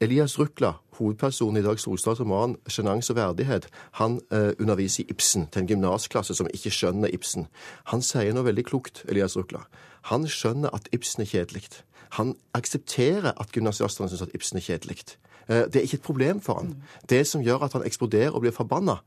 Elias 0.01 0.39
Rukla, 0.39 0.73
hovedpersonen 0.97 1.57
i 1.57 1.65
Dag 1.65 1.79
Solstads 1.79 2.19
roman 2.19 2.55
'Sjenanse 2.65 3.13
og 3.13 3.17
verdighet', 3.17 3.69
han 3.91 4.19
eh, 4.31 4.53
underviser 4.59 5.03
i 5.03 5.07
Ibsen 5.09 5.47
til 5.47 5.61
en 5.61 5.67
gymnasklasse 5.67 6.33
som 6.35 6.47
ikke 6.53 6.73
skjønner 6.73 7.13
Ibsen. 7.13 7.47
Han 7.85 8.01
sier 8.01 8.33
noe 8.33 8.45
veldig 8.45 8.65
klokt, 8.65 9.05
Elias 9.09 9.37
Rukla. 9.37 9.61
Han 10.09 10.27
skjønner 10.27 10.73
at 10.73 10.89
Ibsen 10.91 11.21
er 11.21 11.29
kjedelig. 11.29 11.83
Han 12.17 12.35
aksepterer 12.53 13.33
at 13.39 13.51
gymnasiastene 13.51 14.09
syns 14.09 14.21
at 14.21 14.33
Ibsen 14.35 14.57
er 14.57 14.65
kjedelig. 14.65 15.17
Eh, 15.47 15.65
Det 15.67 15.75
er 15.75 15.81
ikke 15.87 15.99
et 15.99 16.01
problem 16.01 16.41
for 16.41 16.59
han. 16.59 16.75
Det 17.09 17.27
som 17.27 17.41
gjør 17.41 17.63
at 17.63 17.73
han 17.73 17.85
eksploderer 17.85 18.31
og 18.31 18.41
blir 18.41 18.51
forbanna, 18.51 18.99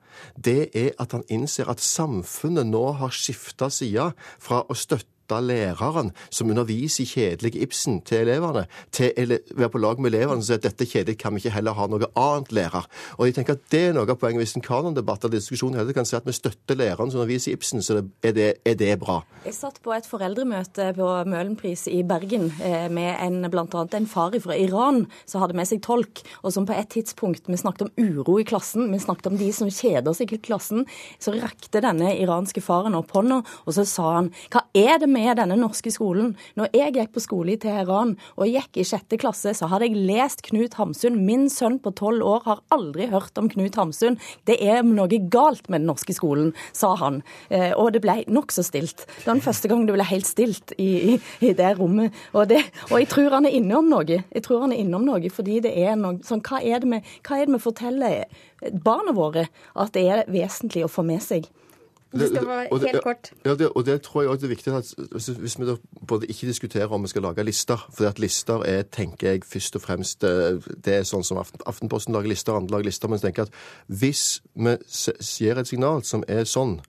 det 0.44 0.70
er 0.74 0.90
at 0.98 1.12
han 1.12 1.24
innser 1.28 1.68
at 1.68 1.80
samfunnet 1.80 2.66
nå 2.66 2.92
har 2.92 3.11
skifta 3.11 3.70
side 3.70 4.12
fra 4.38 4.62
å 4.68 4.74
støtte 4.74 5.07
læreren 5.30 6.12
som 6.30 6.50
underviser 6.50 7.04
kjedelig 7.04 7.54
Ibsen 7.62 8.00
til 8.06 8.24
elevene, 8.24 8.66
til 8.92 9.12
ele 9.16 9.40
være 9.54 9.70
på 9.70 9.78
lag 9.78 10.00
med 10.00 10.12
elevene 10.12 10.42
og 10.42 10.46
si 10.46 10.54
at 10.54 10.62
dette 10.62 10.87
kjedelig, 10.87 11.18
kan 11.18 11.34
vi 11.34 11.42
ikke 11.42 11.54
heller 11.56 11.76
ha 11.76 11.87
noe 11.88 12.10
annet 12.14 12.52
lærer? 12.52 12.88
Og 13.18 13.26
jeg 13.26 13.34
tenker 13.34 13.54
at 13.54 13.64
Det 13.74 13.80
er 13.88 13.94
noe 13.96 14.06
av 14.06 14.18
poenget 14.20 14.44
hvis 14.44 14.54
en 14.56 14.62
kanondebatt 14.62 15.24
eller 15.24 15.40
diskusjon 15.40 15.74
heller 15.74 15.92
kan 15.96 16.06
si 16.06 16.14
at 16.16 16.26
vi 16.26 16.32
støtter 16.37 16.76
læreren 16.78 17.10
som 17.10 17.20
underviser 17.20 17.52
Ibsen, 17.56 17.82
så 17.82 18.02
er 18.22 18.32
det, 18.32 18.50
er 18.64 18.74
det 18.78 18.92
bra. 19.00 19.22
Jeg 19.44 19.56
satt 19.56 19.80
på 19.82 19.92
et 19.96 20.06
foreldremøte 20.06 20.92
på 20.96 21.08
Møhlenpris 21.26 21.87
i 21.90 22.02
Bergen 22.06 22.50
eh, 22.62 22.87
med 22.92 23.16
en, 23.24 23.50
blant 23.50 23.74
annet 23.74 23.96
en 23.98 24.06
far 24.06 24.34
fra 24.40 24.56
Iran 24.56 25.04
som 25.26 25.42
hadde 25.42 25.56
med 25.58 25.68
seg 25.68 25.82
tolk, 25.84 26.22
og 26.42 26.54
som 26.54 26.66
på 26.68 26.76
et 26.76 26.88
tidspunkt 26.90 27.48
Vi 27.48 27.58
snakket 27.60 27.87
om 27.87 27.92
uro 27.98 28.38
i 28.40 28.46
klassen, 28.46 28.90
vi 28.92 28.98
snakket 28.98 29.28
om 29.32 29.38
de 29.38 29.50
som 29.52 29.70
kjeder 29.70 30.14
seg 30.16 30.32
i 30.32 30.40
klassen. 30.42 30.87
Så 31.22 31.34
rakte 31.37 31.82
denne 31.84 32.14
iranske 32.18 32.62
faren 32.64 32.96
opp 32.98 33.12
hånda, 33.14 33.42
og 33.64 33.76
så 33.76 33.84
sa 33.88 34.10
han 34.18 34.30
hva 34.52 34.63
er 34.74 34.98
det 34.98 35.08
med 35.10 35.37
denne 35.38 35.56
norske 35.58 35.90
skolen? 35.94 36.32
Når 36.58 36.72
jeg 36.74 36.94
gikk 36.96 37.12
på 37.14 37.22
skole 37.22 37.54
i 37.54 37.58
Teheran 37.62 38.16
og 38.34 38.50
gikk 38.50 38.80
i 38.82 38.87
sjette 38.88 39.18
klasse, 39.22 39.52
så 39.54 39.68
hadde 39.70 39.87
jeg 39.87 40.02
lest 40.08 40.42
Knut 40.48 40.74
Hamsun. 40.80 41.20
Min 41.26 41.46
sønn 41.52 41.78
på 41.82 41.92
tolv 41.94 42.26
år 42.26 42.42
har 42.48 42.62
aldri 42.74 43.06
hørt 43.12 43.38
om 43.38 43.48
Knut 43.52 43.78
Hamsun. 43.78 44.18
Det 44.50 44.58
er 44.60 44.82
noe 44.87 45.20
galt 45.30 45.68
med 45.70 45.84
den 45.84 45.90
norske 45.92 46.16
skolen, 46.16 46.52
sa 46.74 46.94
han. 47.00 47.22
Eh, 47.50 47.70
Og 47.78 47.92
det 47.94 48.02
ble 48.02 48.20
nokså 48.26 48.64
stilt. 48.66 49.06
Det 49.06 49.26
var 49.28 49.37
den 49.38 49.46
første 49.46 49.70
gang 49.70 49.87
det 49.87 49.94
ble 49.94 50.08
helt 50.10 50.26
stilt 50.26 50.74
i, 50.78 51.14
i, 51.14 51.18
i 51.40 51.52
det 51.54 51.74
rommet. 51.78 52.14
Og, 52.34 52.48
det, 52.50 52.64
og 52.90 52.98
jeg 52.98 53.10
tror 53.14 53.38
han 53.38 53.46
er 53.46 53.54
innom 53.54 53.88
noe. 53.90 54.22
Jeg 54.24 54.42
tror 54.42 54.66
han 54.66 54.74
er 54.74 54.82
innom 54.82 55.06
noe 55.06 55.30
fordi 55.30 55.60
det 55.64 55.72
er 55.87 55.94
noe 55.96 56.18
sånn 56.26 56.42
Hva 56.44 56.58
er 56.60 56.82
det 56.82 56.90
vi, 56.90 57.00
hva 57.24 57.38
er 57.38 57.46
det 57.46 57.54
vi 57.54 57.62
forteller 57.62 58.24
barna 58.84 59.14
våre 59.14 59.46
at 59.74 59.94
det 59.94 60.08
er 60.10 60.26
vesentlig 60.30 60.84
å 60.84 60.90
få 60.90 61.04
med 61.06 61.22
seg? 61.22 61.46
Det 62.20 62.29
skal 62.31 62.46
være 62.46 62.68
og 62.72 62.81
det- 62.81 62.90
helt 62.90 63.03
kort. 63.05 63.31
Ja, 63.44 63.55
det, 63.55 63.68
og 63.74 63.87
det 63.87 64.03
tror 64.03 64.22
jeg 64.22 64.31
også 64.31 64.46
er 64.46 64.48
viktig 64.48 64.72
at 64.74 64.94
hvis, 65.40 65.59
vi 65.59 65.66
da 65.66 65.77
både 66.07 66.27
ikke 66.27 66.46
diskuterer 66.46 66.92
om 66.92 67.03
vi 67.03 67.09
skal 67.09 67.22
lage 67.22 67.44
lister, 67.44 67.87
for 67.92 68.07
at 68.07 68.18
lister 68.18 68.62
er, 68.64 68.83
tenker 68.83 69.31
jeg, 69.31 69.44
først 69.44 69.77
og 69.77 69.83
fremst 69.83 70.24
eh, 70.24 70.61
Det 70.85 70.94
er 70.94 71.03
sånn 71.03 71.24
som 71.24 71.38
Aftenposten 71.66 72.14
lager 72.14 72.29
lister, 72.29 72.55
andre 72.55 72.77
lager 72.79 72.85
lister. 72.85 73.09
Men 73.09 73.18
jeg 73.18 73.35
tenker 73.35 73.42
at 73.42 73.50
hvis 73.88 74.40
vi 74.55 74.77
gir 75.38 75.59
et 75.59 75.68
signal 75.68 76.03
som 76.05 76.24
er 76.29 76.44
sånn 76.44 76.81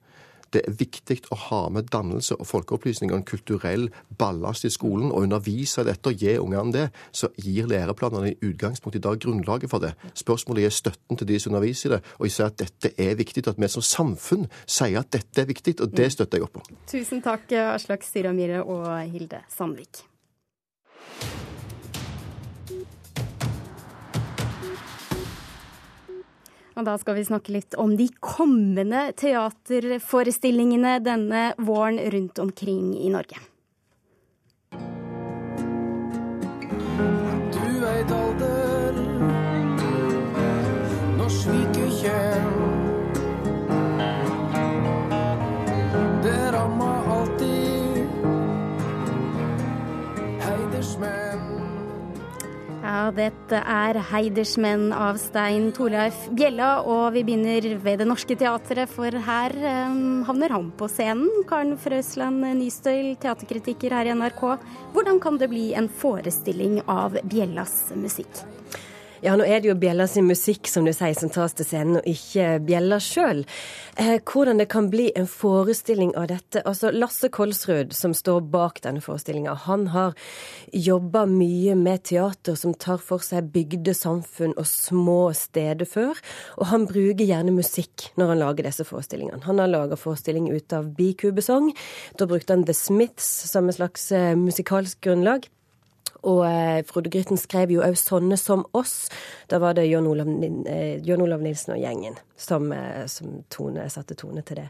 det 0.54 0.62
er 0.66 0.76
viktig 0.78 1.18
å 1.34 1.38
ha 1.48 1.60
med 1.72 1.90
dannelse 1.92 2.36
og 2.38 2.48
folkeopplysning 2.48 3.12
og 3.12 3.20
en 3.20 3.26
kulturell 3.28 3.88
ballast 4.18 4.66
i 4.68 4.72
skolen, 4.72 5.10
og 5.10 5.26
undervise 5.26 5.84
dette 5.86 6.12
og 6.12 6.22
gi 6.22 6.36
ungene 6.40 6.74
det, 6.74 6.86
så 7.10 7.30
gir 7.40 7.68
læreplanene 7.70 8.32
i 8.32 8.50
utgangspunktet 8.50 9.00
i 9.02 9.06
dag 9.08 9.20
grunnlaget 9.22 9.72
for 9.72 9.84
det. 9.84 9.94
Spørsmålet 10.14 10.68
er 10.68 10.74
støtten 10.74 11.20
til 11.20 11.30
de 11.30 11.40
som 11.42 11.54
underviser 11.54 11.90
i 11.90 11.94
det, 11.96 12.02
og 12.18 12.28
jeg 12.28 12.36
sier 12.36 12.50
at 12.50 12.60
dette 12.62 12.92
er 12.96 13.16
viktig, 13.18 13.46
at 13.46 13.60
vi 13.60 13.70
som 13.72 13.84
samfunn 13.84 14.46
sier 14.64 15.00
at 15.02 15.12
dette 15.14 15.42
er 15.42 15.50
viktig, 15.50 15.78
og 15.84 15.94
det 15.96 16.10
støtter 16.14 16.40
jeg 16.40 16.48
opp 16.48 16.60
om. 16.62 16.76
Tusen 16.90 17.24
takk, 17.24 17.50
Aslak 17.66 18.06
Syramire 18.06 18.62
og 18.64 18.86
Hilde 19.10 19.42
Sandvik. 19.52 20.04
Og 26.76 26.84
da 26.84 26.94
skal 27.00 27.16
vi 27.16 27.24
snakke 27.24 27.54
litt 27.54 27.76
om 27.80 27.94
de 27.96 28.10
kommende 28.20 29.08
teaterforestillingene 29.16 30.98
denne 31.04 31.50
våren 31.56 32.00
rundt 32.12 32.40
omkring 32.42 32.92
i 33.00 33.08
Norge. 33.12 33.40
Dette 53.16 53.58
er 53.58 53.96
'Heidersmenn' 53.96 54.92
av 54.92 55.16
Stein 55.18 55.70
Torleif 55.72 56.28
Bjella, 56.36 56.82
og 56.84 57.14
vi 57.14 57.22
begynner 57.24 57.78
ved 57.82 57.98
Det 58.02 58.06
Norske 58.08 58.36
Teatret, 58.36 58.90
for 58.92 59.10
her 59.10 59.54
um, 59.88 60.22
havner 60.28 60.52
han 60.52 60.70
på 60.76 60.88
scenen. 60.92 61.44
Karen 61.48 61.76
Frøsland 61.80 62.44
Nystøyl, 62.60 63.14
teaterkritiker 63.16 63.96
her 63.96 64.10
i 64.10 64.14
NRK. 64.14 64.42
Hvordan 64.92 65.20
kan 65.22 65.40
det 65.40 65.48
bli 65.50 65.72
en 65.74 65.88
forestilling 65.88 66.82
av 66.86 67.16
Bjellas 67.24 67.94
musikk? 67.96 68.44
Ja, 69.24 69.32
nå 69.32 69.46
er 69.48 69.62
det 69.62 69.70
jo 69.70 69.76
Bjella 69.80 70.04
sin 70.10 70.26
musikk 70.28 70.68
som 70.68 70.84
du 70.84 70.92
sier 70.92 71.14
som 71.16 71.30
tas 71.32 71.54
til 71.56 71.64
scenen, 71.64 72.00
og 72.00 72.08
ikke 72.10 72.58
Bjella 72.66 72.98
sjøl. 73.00 73.44
Eh, 73.96 74.18
hvordan 74.28 74.60
det 74.60 74.68
kan 74.72 74.90
bli 74.92 75.06
en 75.16 75.28
forestilling 75.30 76.12
av 76.20 76.28
dette 76.28 76.60
Altså, 76.66 76.90
Lasse 76.92 77.30
Kolsrud, 77.32 77.94
som 77.96 78.12
står 78.16 78.44
bak 78.52 78.82
denne 78.84 79.00
forestillinga, 79.00 79.54
han 79.64 79.86
har 79.94 80.12
jobba 80.72 81.24
mye 81.30 81.76
med 81.78 82.04
teater 82.10 82.58
som 82.60 82.74
tar 82.74 83.00
for 83.00 83.24
seg 83.24 83.48
bygde 83.54 83.94
samfunn 83.96 84.52
og 84.56 84.68
små 84.68 85.32
steder 85.36 85.88
før, 85.88 86.20
og 86.60 86.70
han 86.74 86.86
bruker 86.90 87.24
gjerne 87.24 87.56
musikk 87.56 88.10
når 88.20 88.34
han 88.34 88.42
lager 88.44 88.68
disse 88.68 88.84
forestillingene. 88.84 89.44
Han 89.48 89.62
har 89.62 89.72
laga 89.72 89.96
forestilling 89.96 90.50
ut 90.52 90.76
av 90.76 90.92
Bikubesong. 90.98 91.72
Da 92.20 92.28
brukte 92.28 92.52
han 92.52 92.68
The 92.68 92.76
Smiths 92.76 93.28
som 93.48 93.70
et 93.70 93.80
slags 93.80 94.10
eh, 94.12 94.34
musikalsk 94.36 95.00
grunnlag. 95.08 95.48
Og 96.26 96.42
eh, 96.46 96.82
Frode 96.86 97.10
Grytten 97.12 97.38
skrev 97.38 97.70
jo 97.70 97.82
òg 97.86 97.96
'Sånne 97.96 98.36
som 98.36 98.64
oss'. 98.74 99.08
Da 99.48 99.58
var 99.58 99.74
det 99.74 99.88
John 99.88 100.06
Olav, 100.06 100.26
eh, 100.66 100.98
John 101.02 101.22
Olav 101.22 101.40
Nilsen 101.40 101.74
og 101.74 101.80
gjengen 101.80 102.16
som, 102.36 102.72
eh, 102.72 103.06
som 103.06 103.44
tone, 103.50 103.88
satte 103.90 104.14
tone 104.14 104.42
til 104.42 104.56
det. 104.56 104.68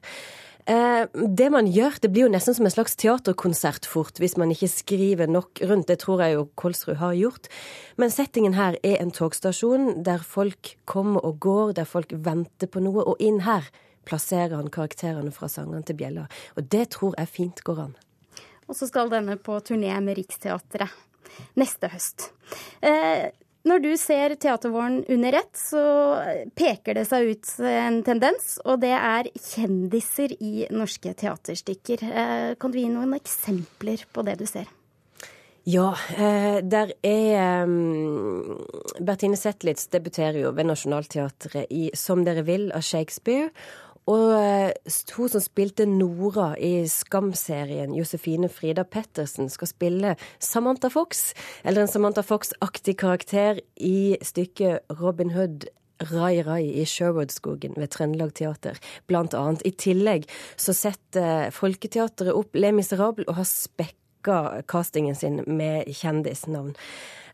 Det 0.67 1.53
man 1.53 1.67
gjør, 1.67 2.01
det 2.01 2.11
blir 2.11 2.27
jo 2.27 2.29
nesten 2.29 2.53
som 2.53 2.65
en 2.67 2.73
slags 2.73 2.97
teaterkonsert 2.97 3.87
fort, 3.87 4.19
hvis 4.19 4.37
man 4.37 4.51
ikke 4.51 4.67
skriver 4.67 5.29
nok 5.29 5.61
rundt. 5.63 5.87
Det 5.87 6.01
tror 6.01 6.19
jeg 6.19 6.35
jo 6.35 6.49
Kolsrud 6.57 6.97
har 6.97 7.15
gjort. 7.15 7.47
Men 7.97 8.11
settingen 8.11 8.55
her 8.55 8.75
er 8.83 8.97
en 9.01 9.13
togstasjon 9.13 10.03
der 10.03 10.19
folk 10.19 10.75
kommer 10.85 11.25
og 11.25 11.39
går, 11.39 11.73
der 11.75 11.85
folk 11.85 12.11
venter 12.11 12.67
på 12.67 12.81
noe. 12.83 13.07
Og 13.07 13.17
inn 13.21 13.43
her 13.43 13.63
plasserer 14.05 14.57
han 14.57 14.69
karakterene 14.69 15.31
fra 15.31 15.47
sangene 15.47 15.85
til 15.85 15.95
Bjella. 15.95 16.27
Og 16.57 16.69
det 16.69 16.91
tror 16.91 17.15
jeg 17.17 17.29
fint 17.29 17.63
går 17.63 17.79
an. 17.79 17.95
Og 18.67 18.75
så 18.75 18.89
skal 18.89 19.09
denne 19.09 19.37
på 19.39 19.61
turné 19.63 19.95
med 20.03 20.19
Riksteatret 20.19 20.91
neste 21.59 21.91
høst. 21.93 22.31
Eh, 22.85 23.29
når 23.67 23.83
du 23.83 23.91
ser 23.99 24.37
Teatervåren 24.39 25.01
under 25.11 25.41
ett, 25.41 25.57
så 25.59 25.83
peker 26.55 26.95
det 26.95 27.07
seg 27.09 27.33
ut 27.33 27.53
en 27.67 27.99
tendens, 28.07 28.57
og 28.63 28.79
det 28.85 28.95
er 28.95 29.31
kjendiser 29.35 30.37
i 30.39 30.69
norske 30.71 31.17
teaterstykker. 31.19 32.05
Eh, 32.07 32.51
kan 32.61 32.71
du 32.71 32.79
gi 32.79 32.87
noen 32.93 33.17
eksempler 33.19 34.07
på 34.15 34.23
det 34.29 34.39
du 34.39 34.47
ser? 34.47 34.71
Ja, 35.67 35.97
eh, 36.15 36.61
der 36.63 36.93
er 37.03 37.65
um, 37.67 38.61
Bertine 39.03 39.35
Zetlitz 39.35 39.89
debuterer 39.91 40.39
jo 40.45 40.53
ved 40.55 40.69
Nationaltheatret 40.69 41.67
i 41.75 41.91
'Som 41.91 42.23
dere 42.25 42.47
vil' 42.47 42.71
av 42.71 42.87
Shakespeare. 42.87 43.51
Og 44.07 44.33
eh, 44.39 44.71
hun 45.17 45.31
som 45.33 45.43
spilte 45.43 45.87
Nora 45.91 46.53
i 46.63 46.87
Skam-serien, 46.91 47.95
Josefine 47.97 48.51
Frida 48.53 48.85
Pettersen, 48.87 49.51
skal 49.51 49.71
spille 49.71 50.15
Samantha 50.39 50.91
Fox, 50.93 51.33
eller 51.65 51.83
en 51.83 51.91
Samantha 51.91 52.23
Fox-aktig 52.23 52.97
karakter 53.03 53.59
i 53.83 54.15
stykket 54.23 54.87
Robin 55.01 55.35
Hood 55.35 55.67
Rai 56.13 56.43
Rai 56.45 56.63
i 56.81 56.85
Sherwoodskogen 56.87 57.75
ved 57.81 57.91
Trøndelag 57.95 58.35
Teater, 58.37 58.79
blant 59.09 59.35
annet. 59.35 59.65
I 59.67 59.73
tillegg 59.73 60.29
så 60.61 60.77
setter 60.77 61.51
Folketeatret 61.57 62.35
opp 62.37 62.55
Le 62.55 62.73
Miserable 62.77 63.27
og 63.27 63.41
har 63.41 63.49
spekka 63.49 64.63
castingen 64.69 65.17
sin 65.19 65.41
med 65.47 65.89
kjendisnavn. 65.89 66.75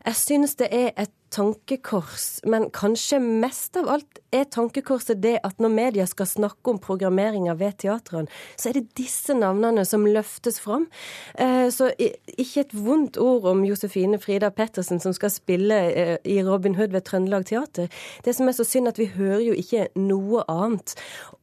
Jeg 0.03 0.15
synes 0.19 0.55
det 0.59 0.67
er 0.71 0.89
et 0.99 1.11
tankekors, 1.33 2.41
men 2.45 2.67
kanskje 2.75 3.17
mest 3.23 3.77
av 3.79 3.87
alt 3.95 4.19
er 4.35 4.45
tankekorset 4.51 5.21
det 5.23 5.37
at 5.47 5.61
når 5.63 5.71
media 5.73 6.05
skal 6.09 6.27
snakke 6.29 6.73
om 6.73 6.79
programmeringa 6.83 7.55
ved 7.57 7.79
teatrene, 7.81 8.29
så 8.59 8.69
er 8.69 8.77
det 8.77 8.97
disse 8.99 9.33
navnene 9.37 9.85
som 9.87 10.05
løftes 10.05 10.59
fram. 10.61 10.89
Eh, 11.39 11.69
Så 11.73 11.89
ikke 11.97 12.61
et 12.61 12.75
vondt 12.75 13.17
ord 13.17 13.47
om 13.49 13.63
Josefine 13.65 14.19
Frida 14.19 14.49
Pettersen 14.51 14.99
som 14.99 15.13
skal 15.13 15.31
spille 15.31 15.79
eh, 15.93 16.17
i 16.25 16.43
Robin 16.43 16.75
Hood 16.75 16.91
ved 16.91 17.01
Trøndelag 17.01 17.45
Teater. 17.45 17.87
Det 18.25 18.35
som 18.35 18.47
er 18.47 18.51
så 18.51 18.63
synd, 18.63 18.87
at 18.87 18.99
vi 18.99 19.09
hører 19.15 19.41
jo 19.41 19.53
ikke 19.53 19.87
noe 19.95 20.43
annet 20.47 20.95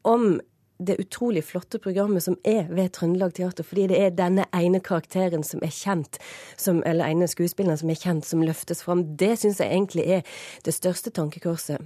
om 0.05 0.41
det 0.81 0.99
utrolig 1.03 1.45
flotte 1.45 1.79
programmet 1.83 2.25
som 2.25 2.39
er 2.49 2.67
ved 2.73 2.95
Trøndelag 2.97 3.35
Teater, 3.37 3.67
fordi 3.67 3.87
det 3.93 4.01
er 4.01 4.17
denne 4.17 4.47
ene 4.57 4.81
karakteren 4.85 5.45
som 5.47 5.63
er 5.67 5.73
kjent, 5.75 6.21
som, 6.57 6.83
eller 6.89 7.13
ene 7.13 7.29
skuespilleren 7.31 7.79
som 7.81 7.93
er 7.93 8.01
kjent, 8.01 8.27
som 8.27 8.45
løftes 8.45 8.85
fram. 8.87 9.05
Det 9.21 9.35
syns 9.43 9.61
jeg 9.63 9.73
egentlig 9.75 10.07
er 10.19 10.37
det 10.67 10.77
største 10.77 11.13
tankekorset. 11.15 11.83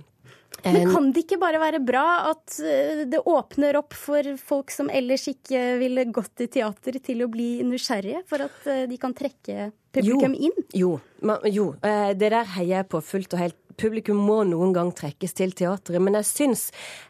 Men 0.63 0.93
kan 0.95 1.11
det 1.13 1.25
ikke 1.25 1.41
bare 1.43 1.59
være 1.61 1.81
bra 1.85 2.07
at 2.31 2.57
eh, 2.63 3.03
det 3.11 3.25
åpner 3.27 3.77
opp 3.81 3.97
for 3.99 4.37
folk 4.41 4.71
som 4.73 4.89
ellers 4.93 5.27
ikke 5.29 5.75
ville 5.81 6.07
gått 6.15 6.45
i 6.45 6.49
teater, 6.49 7.01
til 7.05 7.25
å 7.25 7.31
bli 7.33 7.59
nysgjerrige, 7.67 8.23
for 8.31 8.47
at 8.47 8.69
eh, 8.71 8.85
de 8.89 9.01
kan 9.01 9.17
trekke 9.17 9.73
publikum 9.95 10.35
inn? 10.35 10.65
Jo, 10.75 10.97
ma- 11.23 11.41
jo. 11.49 11.75
eh, 11.83 12.13
det 12.15 12.31
der 12.35 12.45
heier 12.57 12.79
jeg 12.83 12.89
på 12.93 13.01
fullt 13.03 13.35
og 13.35 13.41
helt. 13.41 13.61
Publikum 13.75 14.21
må 14.23 14.37
noen 14.47 14.71
gang 14.71 14.93
trekkes 14.95 15.33
til 15.35 15.51
teatret, 15.51 15.99
men 15.99 16.15
jeg 16.15 16.27
syns 16.29 16.61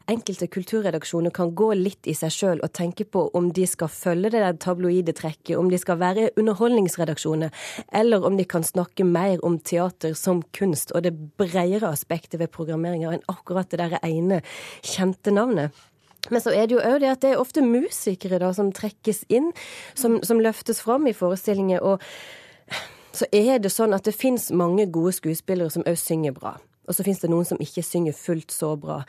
enkelte 0.08 0.46
kulturredaksjoner 0.48 1.28
kan 1.36 1.50
gå 1.52 1.66
litt 1.76 2.08
i 2.08 2.14
seg 2.16 2.32
sjøl 2.32 2.62
og 2.64 2.72
tenke 2.72 3.04
på 3.04 3.26
om 3.36 3.50
de 3.52 3.66
skal 3.68 3.90
følge 3.92 4.30
det 4.32 4.40
der 4.40 4.56
tabloide 4.56 5.12
trekket, 5.12 5.58
om 5.60 5.68
de 5.68 5.76
skal 5.76 5.98
være 6.00 6.30
underholdningsredaksjoner, 6.40 7.50
eller 7.92 8.24
om 8.24 8.38
de 8.40 8.46
kan 8.48 8.64
snakke 8.64 9.04
mer 9.04 9.44
om 9.44 9.58
teater 9.60 10.14
som 10.16 10.40
kunst 10.56 10.94
og 10.96 11.04
det 11.04 11.12
bredere 11.36 11.90
aspektet 11.92 12.40
ved 12.40 12.48
programmeringa 12.56 13.12
enn 13.12 13.26
akkurat 13.28 13.68
det 13.68 13.82
der 13.82 13.98
ene 14.00 14.38
kjente 14.80 15.34
navnet. 15.36 15.68
Men 16.30 16.40
så 16.40 16.54
er 16.56 16.64
det 16.64 16.78
jo 16.78 16.80
òg 16.80 17.02
det 17.04 17.10
at 17.12 17.20
det 17.20 17.34
er 17.34 17.42
ofte 17.42 17.60
musikere 17.60 18.40
da 18.40 18.54
som 18.56 18.72
trekkes 18.72 19.26
inn, 19.28 19.52
som, 19.92 20.16
som 20.24 20.40
løftes 20.40 20.80
fram 20.80 21.04
i 21.06 21.12
forestillinger. 21.12 21.84
og 21.84 22.00
så 23.14 23.26
er 23.32 23.58
det 23.62 23.72
sånn 23.72 23.94
at 23.94 24.06
det 24.06 24.14
fins 24.16 24.50
mange 24.50 24.86
gode 24.90 25.14
skuespillere 25.14 25.70
som 25.70 25.86
òg 25.86 25.98
synger 26.00 26.34
bra. 26.36 26.56
Og 26.88 26.96
så 26.96 27.06
fins 27.06 27.22
det 27.22 27.30
noen 27.32 27.46
som 27.48 27.60
ikke 27.62 27.84
synger 27.84 28.16
fullt 28.16 28.52
så 28.54 28.74
bra. 28.80 29.00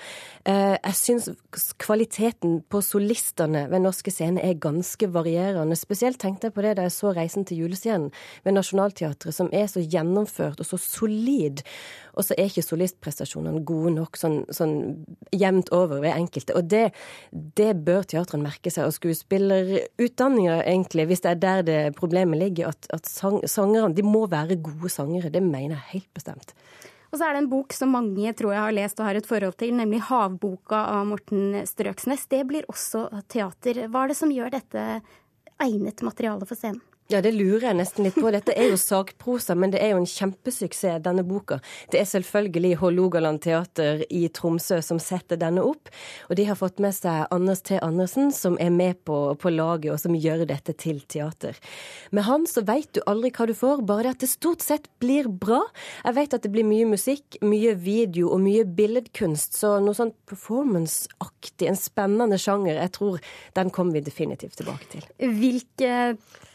Eh, 0.48 0.76
jeg 0.76 1.00
syns 1.00 1.30
kvaliteten 1.82 2.62
på 2.72 2.82
solistene 2.86 3.66
ved 3.72 3.84
norske 3.84 4.14
scener 4.14 4.46
er 4.46 4.62
ganske 4.62 5.10
varierende. 5.12 5.78
Spesielt 5.80 6.20
tenkte 6.22 6.50
jeg 6.50 6.56
på 6.56 6.66
det 6.66 6.76
da 6.78 6.88
jeg 6.88 6.96
så 6.96 7.14
'Reisen 7.14 7.46
til 7.46 7.66
julestjernen' 7.66 8.12
ved 8.44 8.54
Nationaltheatret, 8.54 9.34
som 9.34 9.50
er 9.52 9.68
så 9.68 9.82
gjennomført 9.82 10.60
og 10.60 10.66
så 10.66 10.78
solid. 10.78 11.62
Og 12.16 12.24
så 12.24 12.36
er 12.38 12.48
ikke 12.48 12.64
solistprestasjonene 12.64 13.66
gode 13.68 13.92
nok 13.96 14.18
sånn, 14.18 14.46
sånn 14.54 15.06
jevnt 15.36 15.72
over 15.76 16.00
ved 16.00 16.16
enkelte. 16.16 16.56
Og 16.56 16.70
det, 16.72 16.94
det 17.32 17.74
bør 17.86 18.08
teatrene 18.08 18.48
merke 18.48 18.72
seg. 18.72 18.88
Og 18.88 18.96
skuespillerutdanninga, 18.96 20.62
egentlig, 20.64 21.10
hvis 21.10 21.26
det 21.26 21.34
er 21.34 21.42
der 21.44 21.66
det 21.68 21.96
problemet 22.00 22.40
ligger, 22.40 22.72
at, 22.72 22.88
at 22.96 23.10
sang, 23.10 23.42
sangerne 23.50 23.96
de 23.96 24.06
må 24.06 24.26
være 24.32 24.62
gode 24.64 24.90
sangere. 24.90 25.34
Det 25.34 25.44
mener 25.44 25.76
jeg 25.76 25.92
helt 25.92 26.14
bestemt. 26.16 26.56
Og 27.15 27.19
så 27.21 27.30
er 27.30 27.38
det 27.38 27.45
en 27.45 27.47
bok 27.47 27.71
som 27.71 27.93
mange 27.95 28.32
tror 28.36 28.51
jeg 28.51 28.60
har 28.60 28.73
lest 28.75 28.97
og 28.99 29.06
har 29.08 29.15
et 29.15 29.28
forhold 29.30 29.56
til, 29.56 29.69
nemlig 29.71 30.01
'Havboka' 30.04 30.82
av 30.97 31.06
Morten 31.08 31.63
Strøksnes. 31.63 32.28
Det 32.28 32.41
blir 32.43 32.67
også 32.67 33.08
teater. 33.32 33.88
Hva 33.88 34.04
er 34.04 34.12
det 34.12 34.17
som 34.19 34.34
gjør 34.36 34.51
dette 34.51 34.84
egnet 35.63 36.04
materiale 36.04 36.43
for 36.43 36.60
scenen? 36.60 36.82
Ja, 37.06 37.20
det 37.22 37.36
lurer 37.36 37.68
jeg 37.68 37.78
nesten 37.78 38.08
litt 38.08 38.15
på. 38.18 38.32
Dette 38.34 38.54
er 38.58 38.72
jo 38.72 38.78
sakprosa, 38.82 39.54
men 39.54 39.70
det 39.70 39.78
er 39.86 39.91
jo 39.94 40.00
en 40.00 40.08
kjempesuksess, 40.10 41.04
denne 41.06 41.22
boka. 41.22 41.60
Det 41.94 42.00
er 42.00 42.08
selvfølgelig 42.10 42.80
Hålogaland 42.80 43.44
teater 43.44 44.02
i 44.10 44.24
Tromsø 44.34 44.80
som 44.82 44.98
setter 44.98 45.38
denne 45.38 45.62
opp. 45.62 45.91
Og 46.32 46.39
de 46.39 46.48
har 46.50 46.58
fått 46.58 46.82
med 46.82 46.96
seg 46.98 47.28
Anders 47.30 47.62
T. 47.62 47.78
Andersen, 47.78 48.32
som 48.34 48.58
er 48.58 48.72
med 48.74 49.04
på, 49.06 49.20
på 49.38 49.52
laget, 49.54 49.91
og 49.94 50.02
som 50.02 50.18
gjør 50.18 50.48
dette 50.50 50.74
til 50.82 51.04
teater. 51.06 51.60
Med 52.10 52.26
han 52.26 52.48
så 52.50 52.65
veit 52.65 52.89
du 52.98 53.04
aldri 53.06 53.30
hva 53.38 53.48
du 53.52 53.54
får, 53.60 53.86
bare 53.86 54.08
det 54.08 54.15
at 54.15 54.26
det 54.26 54.32
stort 54.32 54.65
sett 54.65 54.89
blir 54.98 55.30
bra. 55.30 55.62
Jeg 56.08 56.18
vet 56.18 56.34
at 56.39 56.48
det 56.48 56.54
blir 56.58 56.65
mye 56.65 56.89
musikk, 56.89 57.38
mye 57.46 57.76
video 57.86 58.32
og 58.34 58.41
mye 58.48 58.65
billedkunst, 58.65 59.54
så 59.62 59.76
noe 59.78 59.94
sånn 59.94 60.15
performance-aktig, 60.26 61.70
en 61.70 61.78
spennende 61.78 62.41
sjanger, 62.41 62.82
jeg 62.82 62.96
tror 62.98 63.22
den 63.62 63.70
kommer 63.70 64.00
vi 64.00 64.08
definitivt 64.10 64.58
tilbake 64.58 64.89
til. 64.98 65.06
Hvilke 65.22 65.94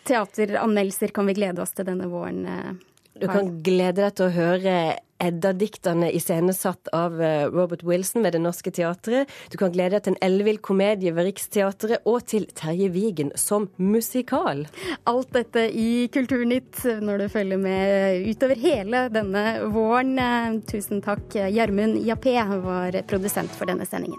teateranmeldelser 0.08 1.12
kan 1.14 1.26
vi 1.26 1.36
glede 1.38 1.62
oss 1.62 1.72
til 1.76 1.86
denne 1.88 2.08
våren? 2.10 2.46
eh, 2.46 2.72
Du 3.20 3.26
kan 3.28 3.62
glede 3.62 4.00
deg 4.00 4.14
til 4.16 4.28
å 4.28 4.34
høre 4.34 4.74
Edda-diktene 5.20 6.08
iscenesatt 6.16 6.88
av 6.96 7.18
eh, 7.20 7.42
Robert 7.52 7.82
Wilson 7.84 8.22
ved 8.24 8.32
Det 8.32 8.40
Norske 8.40 8.70
Teatret. 8.72 9.28
Du 9.52 9.58
kan 9.60 9.72
glede 9.74 9.98
deg 9.98 10.06
til 10.06 10.14
en 10.14 10.22
ellevill 10.24 10.60
komedie 10.64 11.12
ved 11.12 11.28
Riksteatret, 11.28 12.00
og 12.08 12.24
til 12.30 12.46
Terje 12.56 12.88
Vigen 12.94 13.34
som 13.36 13.68
musikal. 13.76 14.64
Alt 15.10 15.34
dette 15.36 15.66
i 15.76 16.08
Kulturnytt 16.14 16.86
når 17.04 17.26
du 17.26 17.28
følger 17.36 17.60
med 17.60 18.24
utover 18.30 18.56
hele 18.64 19.04
denne 19.12 19.44
våren. 19.74 20.16
Eh, 20.16 20.58
Tusen 20.70 21.04
takk. 21.04 21.28
Gjermund 21.52 22.00
Jappé 22.06 22.38
var 22.64 22.96
produsent 23.10 23.52
for 23.52 23.68
denne 23.68 23.84
sendingen. 23.84 24.18